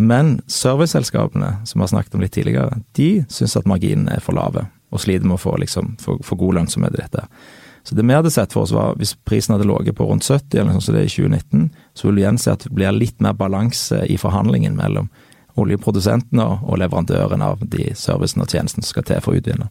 Men 0.00 0.38
serviceselskapene, 0.46 1.56
som 1.66 1.80
vi 1.80 1.82
har 1.82 1.90
snakket 1.92 2.14
om 2.14 2.22
litt 2.22 2.32
tidligere, 2.32 2.80
de 2.96 3.24
syns 3.28 3.56
at 3.58 3.66
marginene 3.68 4.14
er 4.14 4.22
for 4.24 4.36
lave, 4.38 4.68
og 4.94 5.02
sliter 5.02 5.26
med 5.26 5.36
å 5.36 5.42
få, 5.42 5.56
liksom, 5.58 5.96
for, 6.00 6.22
for 6.24 6.38
god 6.40 6.60
lønnsomhet 6.60 6.94
i 6.94 7.02
dette. 7.02 7.24
Så 7.88 7.94
det 7.96 8.04
vi 8.04 8.12
hadde 8.12 8.30
sett 8.30 8.52
for 8.52 8.66
oss 8.66 8.72
var, 8.76 8.98
hvis 9.00 9.14
prisen 9.24 9.54
hadde 9.54 9.64
ligget 9.64 9.96
på 9.96 10.04
rundt 10.04 10.26
70, 10.26 10.58
eller 10.58 10.66
noe 10.68 10.76
sånt 10.76 10.90
som 10.90 10.96
det 10.98 11.06
er 11.06 11.08
i 11.08 11.14
2019, 11.14 11.62
så 11.96 12.04
vil 12.04 12.18
du 12.18 12.20
igjen 12.20 12.40
se 12.42 12.52
at 12.52 12.66
det 12.66 12.72
blir 12.76 12.92
litt 12.92 13.16
mer 13.24 13.32
balanse 13.38 14.02
i 14.12 14.18
forhandlingen 14.20 14.76
mellom 14.76 15.08
oljeprodusentene 15.58 16.44
og 16.68 16.76
leverandøren 16.82 17.40
av 17.42 17.64
de 17.64 17.88
servicene 17.96 18.44
og 18.44 18.52
tjenestene 18.52 18.84
som 18.84 18.92
skal 18.92 19.06
til 19.08 19.24
for 19.24 19.32
å 19.32 19.40
utvinne. 19.40 19.70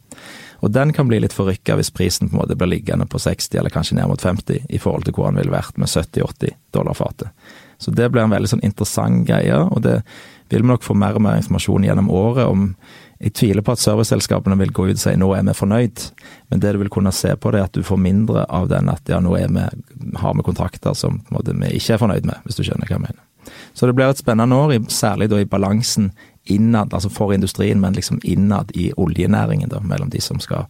Og 0.66 0.74
den 0.74 0.90
kan 0.96 1.06
bli 1.06 1.20
litt 1.22 1.36
forrykka 1.36 1.78
hvis 1.78 1.92
prisen 1.94 2.26
på 2.26 2.34
en 2.34 2.42
måte 2.42 2.58
blir 2.58 2.72
liggende 2.72 3.06
på 3.06 3.20
60 3.22 3.60
eller 3.60 3.72
kanskje 3.72 4.00
ned 4.00 4.10
mot 4.10 4.26
50 4.26 4.66
i 4.66 4.82
forhold 4.82 5.06
til 5.06 5.14
hvor 5.14 5.30
den 5.30 5.38
ville 5.38 5.54
vært 5.54 5.78
med 5.78 5.86
70-80 5.86 6.58
dollar 6.74 6.98
fatet. 6.98 7.30
Så 7.78 7.94
det 7.94 8.10
blir 8.10 8.24
en 8.24 8.34
veldig 8.34 8.50
sånn 8.50 8.66
interessant 8.66 9.22
greie, 9.28 9.54
og 9.54 9.84
det 9.86 10.00
vil 10.50 10.64
vi 10.64 10.72
nok 10.72 10.82
få 10.82 10.98
mer 10.98 11.14
og 11.14 11.22
mer 11.22 11.38
informasjon 11.38 11.86
gjennom 11.86 12.10
året 12.10 12.50
om 12.50 12.72
jeg 13.18 13.34
tviler 13.34 13.64
på 13.66 13.74
at 13.74 13.82
serviceselskapene 13.82 14.54
vil 14.60 14.72
gå 14.74 14.84
ut 14.88 14.94
og 14.94 15.02
si 15.02 15.14
nå 15.18 15.32
er 15.34 15.46
vi 15.48 15.54
fornøyd, 15.58 16.02
men 16.50 16.60
det 16.62 16.74
du 16.74 16.80
vil 16.84 16.92
kunne 16.92 17.12
se 17.14 17.32
på 17.34 17.50
det 17.50 17.60
er 17.60 17.66
at 17.66 17.74
du 17.74 17.86
får 17.86 17.98
mindre 17.98 18.44
av 18.46 18.68
den 18.70 18.90
at 18.92 19.10
ja, 19.10 19.18
nå 19.22 19.34
vi, 19.34 19.64
har 20.22 20.36
vi 20.38 20.46
kontrakter 20.46 20.94
som 20.94 21.20
måte, 21.34 21.56
vi 21.58 21.72
ikke 21.80 21.96
er 21.96 22.02
fornøyd 22.04 22.28
med, 22.28 22.44
hvis 22.46 22.60
du 22.60 22.62
skjønner 22.62 22.86
hva 22.86 22.98
jeg 22.98 23.06
mener. 23.08 23.24
Så 23.74 23.88
det 23.88 23.96
blir 23.96 24.10
et 24.10 24.20
spennende 24.20 24.54
år, 24.54 24.76
særlig 24.92 25.30
da 25.32 25.40
i 25.40 25.48
balansen 25.48 26.12
innad, 26.48 26.94
altså 26.94 27.10
for 27.12 27.34
industrien, 27.34 27.80
men 27.80 27.96
liksom 27.96 28.20
innad 28.22 28.70
i 28.78 28.92
oljenæringen, 28.96 29.72
da, 29.72 29.82
mellom 29.82 30.12
de 30.14 30.22
som, 30.22 30.38
skal, 30.40 30.68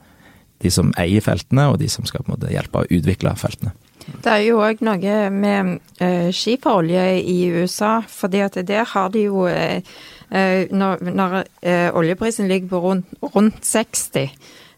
de 0.65 0.73
som 0.73 0.95
eier 0.99 1.23
feltene 1.23 1.69
og 1.69 1.79
de 1.83 1.91
som 1.93 2.09
skal 2.09 2.25
på 2.25 2.33
en 2.33 2.39
måte 2.39 2.55
hjelpe 2.55 2.83
å 2.83 2.89
utvikle 2.89 3.35
feltene. 3.39 3.75
Det 4.09 4.31
er 4.33 4.45
jo 4.47 4.63
òg 4.65 4.81
noe 4.87 5.17
med 5.35 5.75
uh, 6.01 6.31
skiferolje 6.33 7.03
i 7.21 7.43
USA, 7.53 7.99
fordi 8.09 8.41
at 8.47 8.57
der 8.65 8.89
har 8.89 9.13
de 9.13 9.27
jo 9.29 9.45
Eh, 9.53 9.83
når, 10.31 11.05
når 11.15 11.37
eh, 11.63 11.89
oljeprisen 11.97 12.49
ligger 12.49 12.69
på 12.69 12.81
rundt, 12.85 13.07
rundt 13.35 13.65
60, 13.65 14.35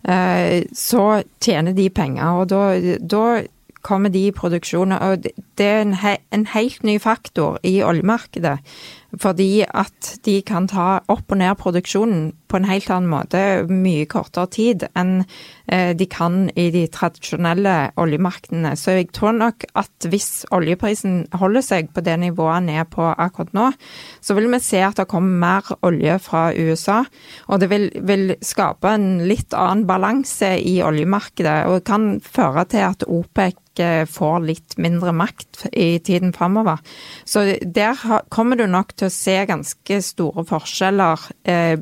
eh, 0.09 0.63
så 0.73 1.07
tjener 1.43 1.73
de 1.73 1.89
penger. 1.91 2.25
Og 2.25 2.51
da, 2.51 3.41
kommer 3.81 4.13
de 4.13 4.27
i 4.27 4.33
produksjon. 4.37 4.93
Og 4.93 5.23
det 5.59 5.67
er 5.67 5.83
en, 5.83 5.95
he, 6.03 6.17
en 6.37 6.47
helt 6.53 6.83
ny 6.85 6.99
faktor 7.01 7.57
i 7.65 7.79
oljemarkedet. 7.83 8.59
Fordi 9.19 9.65
at 9.67 10.15
de 10.27 10.37
kan 10.47 10.69
ta 10.71 11.01
opp 11.11 11.33
og 11.33 11.41
ned 11.41 11.59
produksjonen 11.59 12.31
på 12.51 12.59
en 12.59 12.67
helt 12.67 12.91
annen 12.91 13.11
måte, 13.11 13.41
mye 13.71 14.07
kortere 14.11 14.51
tid 14.51 14.85
enn 14.99 15.23
eh, 15.71 15.93
de 15.97 16.07
kan 16.11 16.49
i 16.59 16.69
de 16.75 16.85
tradisjonelle 16.91 17.93
oljemarkedene. 18.01 18.75
Så 18.79 18.97
jeg 18.99 19.11
tror 19.15 19.37
nok 19.39 19.67
at 19.79 20.09
hvis 20.11 20.45
oljeprisen 20.55 21.25
holder 21.39 21.65
seg 21.67 21.93
på 21.95 22.05
det 22.07 22.19
nivået 22.23 22.61
den 22.61 22.73
er 22.75 22.89
på 22.91 23.07
akkurat 23.07 23.55
nå, 23.57 23.69
så 24.21 24.35
vil 24.37 24.51
vi 24.51 24.63
se 24.63 24.83
at 24.83 24.99
det 24.99 25.09
kommer 25.11 25.39
mer 25.45 25.71
olje 25.87 26.19
fra 26.23 26.49
USA. 26.57 27.01
Og 27.49 27.63
det 27.63 27.71
vil, 27.71 27.89
vil 28.07 28.35
skape 28.43 28.95
en 28.97 29.09
litt 29.31 29.55
annen 29.55 29.87
balanse 29.89 30.57
i 30.59 30.81
oljemarkedet, 30.85 31.59
og 31.71 31.87
kan 31.87 32.17
føre 32.25 32.67
til 32.71 32.89
at 32.91 33.07
OPEC 33.07 33.59
får 34.11 34.41
litt 34.45 34.75
mindre 34.83 35.13
makt 35.17 35.69
i 35.73 36.01
tiden 36.05 36.35
framover. 36.37 36.81
Så 37.25 37.45
der 37.63 37.97
kommer 38.29 38.59
du 38.59 38.67
nok 38.69 38.93
til 39.01 39.09
å 39.09 39.15
se 39.15 39.37
ganske 39.49 40.01
store 40.05 40.45
forskjeller 40.49 41.29
eh, 41.49 41.77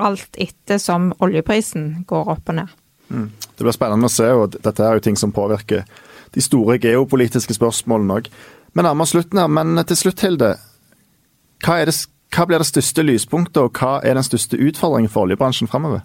alt 0.00 0.38
etter 0.40 0.80
som 0.80 1.10
oljeprisen 1.20 2.04
går 2.08 2.30
opp 2.34 2.48
og 2.48 2.56
ned. 2.60 2.78
Mm. 3.10 3.26
Det 3.56 3.66
blir 3.66 3.76
spennende 3.76 4.08
å 4.08 4.12
se, 4.12 4.28
og 4.32 4.56
dette 4.56 4.86
er 4.86 4.96
jo 4.96 5.04
ting 5.04 5.18
som 5.18 5.34
påvirker 5.34 5.84
de 6.34 6.44
store 6.44 6.78
geopolitiske 6.80 7.56
spørsmålene 7.56 8.20
òg. 8.20 8.30
Vi 8.70 8.84
nærmer 8.86 9.04
oss 9.04 9.12
slutten 9.16 9.40
her, 9.42 9.50
men 9.50 9.82
til 9.84 9.98
slutt, 9.98 10.22
Hilde. 10.22 10.54
Hva, 11.64 11.80
det, 11.84 11.96
hva 12.32 12.46
blir 12.46 12.62
det 12.62 12.70
største 12.70 13.04
lyspunktet, 13.04 13.60
og 13.60 13.76
hva 13.76 13.98
er 14.06 14.16
den 14.16 14.26
største 14.26 14.60
utfordringen 14.60 15.10
for 15.10 15.26
oljebransjen 15.26 15.68
framover? 15.70 16.04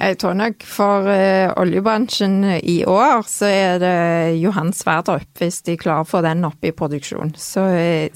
Jeg 0.00 0.16
tror 0.18 0.34
nok 0.38 0.64
for 0.66 1.06
uh, 1.06 1.52
oljebransjen 1.60 2.40
i 2.58 2.80
år 2.88 3.26
så 3.28 3.48
er 3.52 3.82
det 3.82 4.38
Johan 4.40 4.72
Sverdrup, 4.74 5.28
hvis 5.38 5.60
de 5.66 5.76
klarer 5.80 6.06
å 6.06 6.08
få 6.08 6.22
den 6.24 6.46
opp 6.48 6.64
i 6.64 6.72
produksjon. 6.74 7.34
Så, 7.36 7.66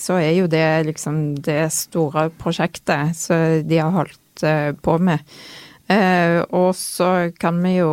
så 0.01 0.17
er 0.19 0.33
jo 0.39 0.49
det 0.51 0.67
liksom 0.89 1.37
det 1.47 1.69
store 1.77 2.31
prosjektet 2.41 3.15
som 3.19 3.63
de 3.69 3.81
har 3.83 3.93
holdt 3.95 4.47
uh, 4.47 4.73
på 4.73 4.97
med. 4.99 5.37
Uh, 5.87 6.43
og 6.57 6.73
så 6.79 7.31
kan 7.39 7.61
vi 7.63 7.77
jo 7.77 7.93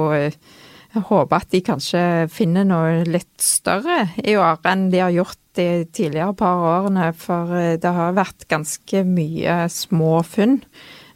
håpe 0.94 1.38
at 1.38 1.52
de 1.54 1.62
kanskje 1.66 2.02
finner 2.34 2.66
noe 2.70 3.04
litt 3.06 3.42
større 3.42 4.08
i 4.24 4.38
år 4.38 4.62
enn 4.70 4.88
de 4.94 5.02
har 5.04 5.14
gjort 5.14 5.40
de 5.58 5.70
tidligere 5.94 6.34
par 6.38 6.66
årene, 6.66 7.12
for 7.18 7.52
det 7.78 7.94
har 7.98 8.16
vært 8.18 8.48
ganske 8.50 9.04
mye 9.06 9.64
små 9.70 10.22
funn. 10.26 10.62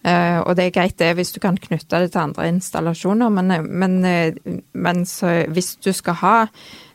Uh, 0.08 0.39
og 0.46 0.56
det 0.56 0.63
er 0.67 0.76
greit 0.78 1.00
det 1.02 1.10
hvis 1.17 1.34
du 1.36 1.39
kan 1.43 1.58
knytte 1.60 2.00
det 2.00 2.13
til 2.13 2.22
andre 2.22 2.48
installasjoner, 2.54 3.30
men, 3.34 3.52
men, 3.67 3.98
men 4.72 5.06
så, 5.06 5.43
hvis 5.52 5.76
du 5.84 5.91
skal 5.91 6.15
ha 6.22 6.38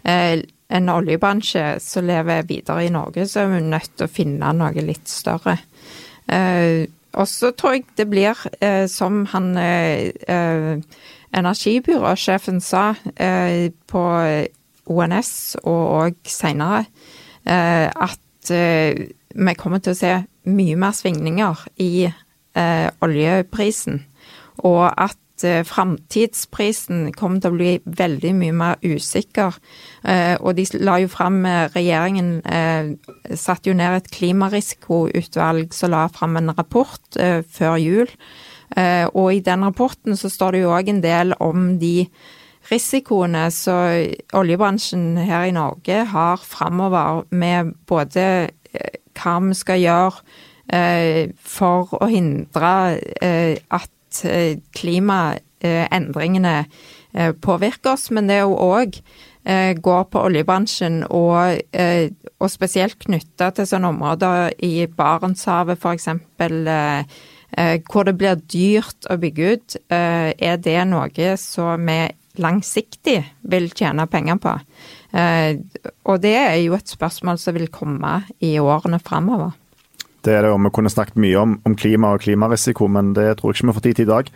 en 0.02 0.88
oljebransje 0.88 1.76
som 1.84 2.06
lever 2.08 2.46
videre 2.48 2.86
i 2.86 2.90
Norge, 2.90 3.26
så 3.28 3.40
er 3.42 3.52
vi 3.52 3.60
nødt 3.66 3.92
til 3.98 4.08
å 4.08 4.10
finne 4.10 4.52
noe 4.56 4.82
litt 4.82 5.08
større. 5.12 5.58
Og 7.12 7.28
så 7.28 7.52
tror 7.52 7.76
jeg 7.76 7.84
det 8.00 8.08
blir, 8.10 8.40
som 8.88 9.26
han 9.34 9.52
energibyråsjefen 11.36 12.60
sa 12.64 12.94
på 13.92 14.02
ONS 14.96 15.32
og 15.62 15.82
òg 16.00 16.16
seinere, 16.32 16.82
at 17.44 18.52
vi 18.52 19.54
kommer 19.60 19.84
til 19.84 19.92
å 19.92 20.00
se 20.02 20.16
mye 20.50 20.76
mer 20.80 20.96
svingninger 20.96 21.66
i 21.84 22.08
eh, 22.58 22.88
oljeprisen, 23.04 24.02
og 24.62 24.84
at 24.90 25.44
eh, 25.44 25.62
framtidsprisen 25.66 27.10
kommer 27.16 27.42
til 27.42 27.52
å 27.52 27.56
bli 27.56 27.72
veldig 27.84 28.32
mye 28.38 28.56
mer 28.56 28.84
usikker. 28.84 29.56
Eh, 30.04 30.36
og 30.40 30.56
de 30.58 30.66
la 30.80 30.98
jo 31.02 31.10
fram 31.12 31.42
eh, 31.48 31.66
Regjeringen 31.74 32.32
eh, 32.44 32.92
satte 33.38 33.72
jo 33.72 33.76
ned 33.78 33.98
et 33.98 34.12
klimarisikoutvalg 34.12 35.74
som 35.76 35.94
la 35.94 36.06
fram 36.12 36.38
en 36.40 36.54
rapport 36.56 37.20
eh, 37.20 37.40
før 37.42 37.80
jul. 37.80 38.14
Eh, 38.76 39.06
og 39.12 39.34
i 39.34 39.42
den 39.44 39.66
rapporten 39.66 40.16
så 40.16 40.30
står 40.32 40.56
det 40.56 40.62
jo 40.64 40.76
òg 40.76 40.92
en 40.92 41.02
del 41.04 41.36
om 41.40 41.74
de 41.80 42.06
risikoene 42.70 43.48
som 43.50 44.38
oljebransjen 44.38 45.16
her 45.18 45.48
i 45.48 45.54
Norge 45.54 46.04
har 46.12 46.44
framover 46.46 47.24
med 47.34 47.74
både 47.90 48.52
hva 49.18 49.34
vi 49.42 49.56
skal 49.58 49.82
gjøre 49.82 50.22
for 50.72 51.92
å 51.98 52.08
hindre 52.08 52.72
eh, 53.20 53.58
at 53.68 54.22
eh, 54.28 54.56
klimaendringene 54.76 56.56
påvirker 57.44 57.92
oss, 57.92 58.06
men 58.08 58.30
det 58.30 58.38
er 58.38 58.46
jo 58.46 58.56
òg 58.56 58.96
går 59.84 60.04
på 60.08 60.20
oljebransjen, 60.22 61.02
og, 61.12 61.58
og 61.74 62.48
spesielt 62.48 62.94
knytta 63.02 63.50
til 63.52 63.66
sånne 63.68 63.90
områder 63.90 64.54
i 64.64 64.86
Barentshavet 64.86 65.82
f.eks. 65.82 66.06
Hvor 67.90 68.08
det 68.08 68.14
blir 68.16 68.40
dyrt 68.54 69.10
å 69.10 69.18
bygge 69.20 69.50
ut. 69.50 69.76
Er 69.90 70.62
det 70.62 70.78
noe 70.88 71.34
som 71.42 71.90
vi 71.90 71.98
langsiktig 72.40 73.20
vil 73.48 73.70
tjene 73.76 74.06
penger 74.10 74.38
på. 74.42 74.54
Eh, 75.16 75.58
og 76.08 76.22
det 76.24 76.36
er 76.38 76.58
jo 76.62 76.76
et 76.76 76.92
spørsmål 76.92 77.40
som 77.40 77.56
vil 77.56 77.68
komme 77.72 78.22
i 78.40 78.54
årene 78.60 79.00
framover. 79.02 79.52
Det 80.22 80.34
er 80.34 80.44
det, 80.46 80.52
og 80.54 80.60
vi 80.62 80.70
kunne 80.74 80.92
snakket 80.92 81.18
mye 81.22 81.38
om, 81.40 81.56
om 81.66 81.74
klima 81.78 82.12
og 82.14 82.22
klimarisiko, 82.22 82.86
men 82.90 83.10
det 83.16 83.32
tror 83.38 83.50
jeg 83.50 83.60
ikke 83.60 83.70
vi 83.70 83.76
får 83.78 83.86
tid 83.86 83.98
til 83.98 84.06
i 84.06 84.12
dag. 84.12 84.30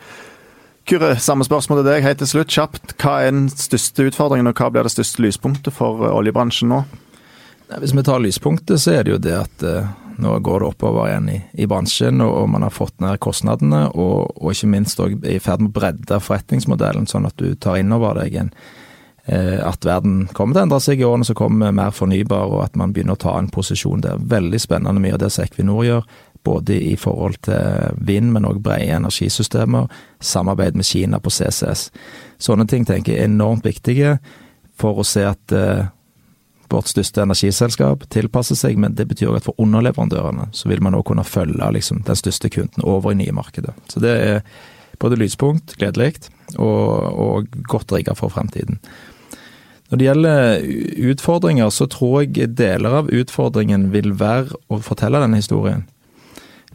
Kyrre, 0.87 1.16
samme 1.18 1.42
spørsmål 1.46 1.81
til 1.81 1.88
deg 1.88 2.05
helt 2.05 2.20
til 2.22 2.31
slutt. 2.31 2.53
Kjapt, 2.55 2.94
hva 3.03 3.16
er 3.27 3.33
den 3.35 3.49
største 3.51 4.07
utfordringen, 4.07 4.46
og 4.51 4.59
hva 4.59 4.70
blir 4.70 4.87
det 4.87 4.94
største 4.94 5.22
lyspunktet 5.25 5.75
for 5.75 6.05
oljebransjen 6.12 6.70
nå? 6.70 6.85
Hvis 7.83 7.94
vi 7.96 8.05
tar 8.07 8.22
lyspunktet, 8.22 8.79
så 8.79 8.94
er 8.94 9.07
det 9.07 9.16
jo 9.16 9.22
det 9.22 9.35
at 9.35 9.64
uh, 9.66 9.88
nå 10.22 10.37
går 10.46 10.62
det 10.62 10.68
oppover 10.68 11.09
igjen 11.09 11.31
i, 11.33 11.40
i 11.59 11.66
bransjen, 11.66 12.22
og, 12.22 12.31
og, 12.42 12.49
man 12.55 12.62
har 12.62 12.75
fått 12.75 12.94
ned 13.03 13.18
kostnadene, 13.22 13.88
og, 13.99 14.31
og 14.38 14.55
ikke 14.55 14.70
minst 14.70 15.03
òg 15.03 15.18
i 15.27 15.40
ferd 15.42 15.64
med 15.64 15.72
å 15.72 15.79
bredde 15.81 16.20
forretningsmodellen, 16.22 17.11
sånn 17.11 17.27
at 17.27 17.35
du 17.42 17.51
tar 17.59 17.81
inn 17.83 17.94
over 17.94 18.22
deg 18.22 18.38
en 18.44 18.53
at 19.27 19.83
verden 19.83 20.29
kommer 20.31 20.55
til 20.55 20.61
å 20.61 20.67
endre 20.69 20.79
seg 20.85 21.01
i 21.01 21.07
årene 21.07 21.27
som 21.27 21.35
kommer, 21.35 21.73
mer 21.75 21.91
fornybar, 21.91 22.47
og 22.47 22.61
at 22.62 22.77
man 22.79 22.93
begynner 22.95 23.17
å 23.17 23.23
ta 23.25 23.33
en 23.35 23.49
posisjon 23.51 24.05
der. 24.05 24.21
Veldig 24.23 24.61
spennende 24.62 25.03
mye 25.03 25.17
av 25.17 25.23
det 25.25 25.33
som 25.35 25.43
Equinor 25.43 25.83
gjør, 25.83 26.05
både 26.47 26.77
i 26.79 26.95
forhold 26.97 27.41
til 27.43 27.97
vind, 28.07 28.31
men 28.35 28.47
òg 28.47 28.61
brede 28.62 28.95
energisystemer, 29.01 29.91
samarbeid 30.23 30.79
med 30.79 30.87
Kina 30.87 31.19
på 31.19 31.33
CCS. 31.35 31.89
Sånne 32.39 32.69
ting 32.71 32.87
tenker 32.87 33.17
jeg 33.17 33.25
er 33.25 33.31
enormt 33.31 33.67
viktige 33.67 34.17
for 34.79 35.01
å 35.01 35.07
se 35.07 35.25
at 35.27 35.57
uh, 35.57 35.89
vårt 36.71 36.91
største 36.91 37.25
energiselskap 37.25 38.07
tilpasser 38.12 38.59
seg, 38.59 38.79
men 38.79 38.95
det 38.99 39.09
betyr 39.11 39.33
òg 39.33 39.41
at 39.41 39.49
for 39.49 39.59
underleverandørene 39.62 40.49
så 40.57 40.71
vil 40.71 40.83
man 40.85 40.97
òg 40.99 41.07
kunne 41.11 41.27
følge 41.27 41.73
liksom, 41.79 42.05
den 42.07 42.19
største 42.19 42.51
kunden 42.53 42.87
over 42.87 43.15
i 43.15 43.21
nye 43.25 43.35
markedet. 43.35 43.75
Så 43.91 44.03
det 44.05 44.15
er 44.15 44.41
både 45.03 45.19
lyspunkt, 45.21 45.77
gledelig, 45.81 46.29
og, 46.57 46.87
og 47.27 47.61
godt 47.69 47.93
rigga 47.93 48.15
for 48.17 48.33
fremtiden. 48.33 48.81
Når 49.90 49.99
det 49.99 50.07
gjelder 50.09 50.64
utfordringer, 51.12 51.70
så 51.70 51.87
tror 51.90 52.25
jeg 52.25 52.57
deler 52.59 53.03
av 53.03 53.11
utfordringen 53.14 53.90
vil 53.92 54.16
være 54.18 54.59
å 54.72 54.81
fortelle 54.83 55.20
denne 55.22 55.38
historien. 55.38 55.85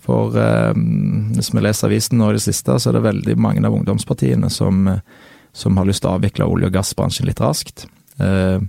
For 0.01 0.37
eh, 0.39 0.71
hvis 1.35 1.51
vi 1.53 1.61
leser 1.61 1.89
avisen 1.89 2.21
nå 2.21 2.31
i 2.31 2.37
det 2.39 2.45
siste, 2.45 2.77
så 2.79 2.89
er 2.89 2.97
det 2.97 3.05
veldig 3.09 3.35
mange 3.37 3.65
av 3.67 3.75
ungdomspartiene 3.75 4.49
som, 4.49 4.87
som 5.53 5.77
har 5.77 5.89
lyst 5.89 6.05
til 6.05 6.13
å 6.13 6.15
avvikle 6.17 6.47
olje- 6.47 6.71
og 6.71 6.79
gassbransjen 6.79 7.27
litt 7.29 7.43
raskt. 7.43 7.85
Eh, 8.21 8.63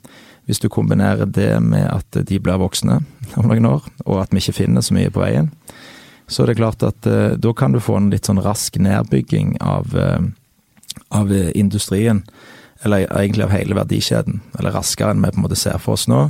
hvis 0.51 0.59
du 0.59 0.69
kombinerer 0.69 1.27
det 1.31 1.55
med 1.63 1.87
at 1.87 2.19
de 2.27 2.39
blir 2.43 2.59
voksne 2.61 2.99
om 3.39 3.49
noen 3.49 3.69
år, 3.69 3.87
og 4.07 4.25
at 4.25 4.33
vi 4.35 4.43
ikke 4.43 4.59
finner 4.65 4.85
så 4.85 4.97
mye 4.97 5.13
på 5.13 5.23
veien, 5.23 5.53
så 6.27 6.43
er 6.43 6.53
det 6.53 6.59
klart 6.59 6.83
at 6.87 7.07
eh, 7.07 7.37
da 7.39 7.53
kan 7.57 7.75
du 7.75 7.81
få 7.83 7.99
en 7.99 8.11
litt 8.13 8.29
sånn 8.29 8.43
rask 8.43 8.79
nedbygging 8.81 9.57
av, 9.63 9.95
eh, 9.95 10.25
av 11.15 11.33
industrien. 11.55 12.25
Eller 12.83 13.07
egentlig 13.07 13.45
av 13.47 13.55
hele 13.55 13.77
verdikjeden, 13.79 14.41
eller 14.59 14.75
raskere 14.75 15.15
enn 15.15 15.23
vi 15.23 15.31
på 15.31 15.39
en 15.39 15.45
måte 15.47 15.59
ser 15.59 15.79
for 15.83 15.95
oss 15.95 16.09
nå. 16.11 16.25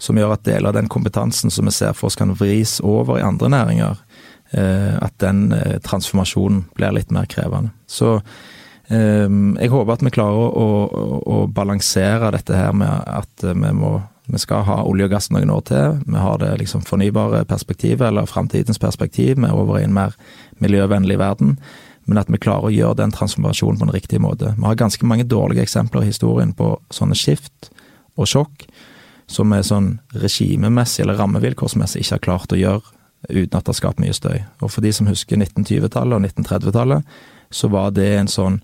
Som 0.00 0.16
gjør 0.16 0.36
at 0.36 0.46
deler 0.48 0.70
av 0.70 0.78
den 0.78 0.88
kompetansen 0.88 1.52
som 1.52 1.68
vi 1.68 1.74
ser 1.76 1.92
for 1.96 2.08
oss 2.08 2.16
kan 2.16 2.32
vris 2.38 2.78
over 2.80 3.18
i 3.18 3.26
andre 3.26 3.50
næringer. 3.52 4.04
Eh, 4.56 4.94
at 5.04 5.18
den 5.20 5.50
eh, 5.52 5.76
transformasjonen 5.84 6.64
blir 6.78 6.96
litt 6.96 7.12
mer 7.12 7.28
krevende. 7.28 7.74
Så 7.84 8.16
Ehm, 8.88 9.56
jeg 9.60 9.68
håper 9.72 9.98
at 9.98 10.04
vi 10.04 10.12
klarer 10.12 10.38
å, 10.48 10.68
å, 10.88 11.18
å, 11.20 11.40
balansere 11.52 12.32
dette 12.32 12.56
her 12.56 12.72
med 12.76 12.88
at 12.88 13.44
vi 13.44 13.72
må 13.76 13.98
vi 14.28 14.36
skal 14.36 14.60
ha 14.66 14.82
olje 14.84 15.06
og 15.06 15.12
gass 15.14 15.30
noen 15.32 15.48
år 15.48 15.62
til. 15.70 16.00
Vi 16.04 16.20
har 16.20 16.40
det 16.42 16.50
liksom 16.60 16.82
fornybare 16.84 17.46
perspektivet, 17.48 18.10
eller 18.10 18.28
framtidens 18.28 18.76
perspektiv. 18.76 19.38
Vi 19.40 19.48
er 19.48 19.56
over 19.56 19.78
i 19.78 19.86
en 19.86 19.94
mer 19.96 20.12
miljøvennlig 20.60 21.16
verden. 21.16 21.54
Men 22.08 22.22
at 22.22 22.30
vi 22.32 22.40
klarer 22.40 22.70
å 22.70 22.72
gjøre 22.74 23.02
den 23.02 23.12
transformasjonen 23.12 23.80
på 23.80 23.88
en 23.88 23.94
riktig 23.94 24.20
måte. 24.24 24.54
Vi 24.56 24.64
har 24.64 24.78
ganske 24.80 25.06
mange 25.06 25.26
dårlige 25.28 25.64
eksempler 25.66 26.06
i 26.06 26.12
historien 26.12 26.54
på 26.56 26.72
sånne 26.94 27.16
skift 27.18 27.68
og 28.16 28.30
sjokk 28.30 28.64
som 29.28 29.52
vi 29.52 29.60
sånn 29.64 29.90
regimemessig 30.16 31.04
eller 31.04 31.18
rammevilkårsmessig 31.20 32.00
ikke 32.00 32.16
har 32.16 32.24
klart 32.24 32.54
å 32.54 32.58
gjøre 32.58 32.96
uten 33.28 33.58
at 33.58 33.66
det 33.66 33.72
har 33.74 33.76
skapt 33.76 34.00
mye 34.00 34.14
støy. 34.16 34.38
Og 34.64 34.72
for 34.72 34.84
de 34.84 34.92
som 34.94 35.08
husker 35.10 35.36
1920-tallet 35.36 36.16
og 36.16 36.24
1930-tallet, 36.24 37.16
så 37.50 37.68
var 37.72 37.92
det 37.96 38.08
en 38.16 38.30
sånn, 38.30 38.60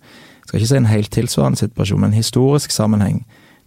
skal 0.47 0.61
ikke 0.61 0.71
si 0.71 0.79
en 0.79 0.89
helt 0.89 1.13
tilsvarende 1.13 1.61
situasjon, 1.61 2.01
men 2.01 2.13
en 2.13 2.21
historisk 2.21 2.73
sammenheng. 2.73 3.25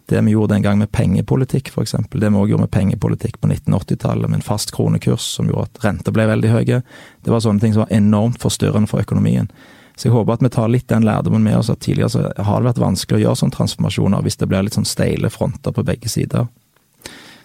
Det 0.07 0.21
vi 0.23 0.31
gjorde 0.31 0.53
den 0.53 0.63
gang 0.63 0.77
med 0.79 0.91
pengepolitikk, 0.95 1.69
f.eks. 1.73 1.95
Det 2.11 2.29
vi 2.29 2.39
òg 2.39 2.51
gjorde 2.53 2.63
med 2.63 2.71
pengepolitikk 2.71 3.41
på 3.41 3.49
1980-tallet, 3.49 4.29
med 4.29 4.39
en 4.39 4.45
fast 4.45 4.71
kronekurs 4.71 5.25
som 5.35 5.49
gjorde 5.49 5.67
at 5.67 5.81
renter 5.83 6.15
ble 6.15 6.29
veldig 6.29 6.51
høye. 6.53 6.79
Det 7.25 7.33
var 7.33 7.43
sånne 7.43 7.59
ting 7.63 7.75
som 7.75 7.83
var 7.83 7.91
enormt 7.97 8.39
forstyrrende 8.39 8.87
for 8.87 9.03
økonomien. 9.03 9.49
Så 9.97 10.07
jeg 10.07 10.13
håper 10.13 10.37
at 10.37 10.45
vi 10.45 10.53
tar 10.53 10.71
litt 10.71 10.87
den 10.87 11.03
lærdommen 11.03 11.43
med 11.43 11.57
oss, 11.57 11.71
at 11.73 11.81
tidligere 11.83 12.13
så 12.13 12.23
har 12.37 12.61
det 12.61 12.69
vært 12.69 12.79
vanskelig 12.85 13.19
å 13.19 13.23
gjøre 13.25 13.41
sånne 13.41 13.57
transformasjoner 13.57 14.23
hvis 14.23 14.39
det 14.39 14.47
blir 14.47 14.63
litt 14.63 14.77
sånn 14.77 14.87
steile 14.87 15.31
fronter 15.33 15.75
på 15.75 15.83
begge 15.83 16.11
sider. 16.13 16.47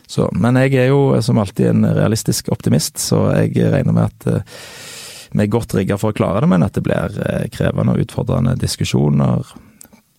Så, 0.06 0.28
men 0.36 0.58
jeg 0.60 0.76
er 0.76 0.90
jo 0.92 1.16
som 1.24 1.40
alltid 1.40 1.70
en 1.70 1.86
realistisk 1.96 2.52
optimist, 2.52 3.00
så 3.00 3.24
jeg 3.40 3.56
regner 3.72 3.96
med 3.96 4.04
at 4.10 4.26
uh, 4.28 4.60
vi 5.32 5.46
er 5.46 5.50
godt 5.50 5.74
rigga 5.74 5.96
for 5.98 6.12
å 6.12 6.16
klare 6.16 6.44
det, 6.44 6.50
men 6.52 6.62
at 6.66 6.76
det 6.76 6.84
blir 6.84 7.16
eh, 7.24 7.46
krevende 7.52 7.94
og 7.94 8.02
utfordrende 8.04 8.52
diskusjoner, 8.60 9.54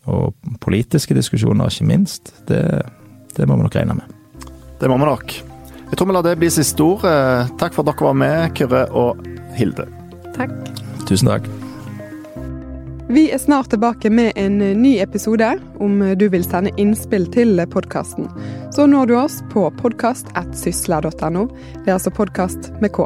og 0.10 0.34
politiske 0.64 1.16
diskusjoner 1.16 1.72
ikke 1.72 1.88
minst, 1.88 2.34
det, 2.48 2.64
det 3.38 3.48
må 3.48 3.58
vi 3.58 3.68
nok 3.68 3.76
regne 3.80 3.98
med. 4.00 4.48
Det 4.80 4.90
må 4.92 4.98
vi 5.00 5.10
nok. 5.10 5.36
Jeg 5.90 5.98
tror 5.98 6.10
vi 6.10 6.16
lar 6.16 6.26
det 6.26 6.38
bli 6.42 6.50
siste 6.52 6.84
ord. 6.84 7.06
Eh, 7.08 7.52
takk 7.62 7.76
for 7.76 7.84
at 7.84 7.92
dere 7.94 8.08
var 8.10 8.18
med, 8.18 8.56
Kyrre 8.58 8.88
og 8.92 9.22
Hilde. 9.58 9.88
Takk. 10.36 10.56
Tusen 11.08 11.30
takk. 11.30 11.48
Vi 13.14 13.28
er 13.30 13.38
snart 13.38 13.70
tilbake 13.70 14.10
med 14.10 14.32
en 14.40 14.58
ny 14.58 14.96
episode, 15.04 15.52
om 15.84 16.00
du 16.18 16.26
vil 16.34 16.46
sende 16.48 16.72
innspill 16.82 17.28
til 17.36 17.62
podkasten. 17.70 18.26
Så 18.74 18.88
når 18.90 19.12
du 19.12 19.18
oss 19.20 19.44
på 19.54 19.68
podkast.sysla.no. 19.78 21.46
Det 21.84 21.92
er 21.92 22.00
altså 22.00 22.16
podkast 22.16 22.72
med 22.82 22.96
K. 22.96 23.06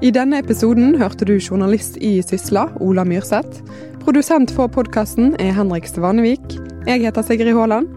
I 0.00 0.08
denne 0.16 0.38
episoden 0.40 0.94
hørte 0.96 1.26
du 1.28 1.34
journalist 1.36 1.98
i 2.00 2.22
Sysla, 2.24 2.70
Ola 2.80 3.02
Myrseth. 3.04 3.60
Produsent 4.00 4.48
for 4.56 4.72
podkasten 4.72 5.34
er 5.36 5.52
Henrik 5.52 5.90
Svanevik. 5.90 6.54
Jeg 6.88 7.02
heter 7.04 7.26
Sigrid 7.28 7.52
Haaland. 7.52 7.90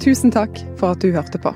Tusen 0.00 0.32
takk 0.32 0.56
for 0.80 0.94
at 0.94 1.04
du 1.04 1.12
hørte 1.12 1.36
på. 1.36 1.52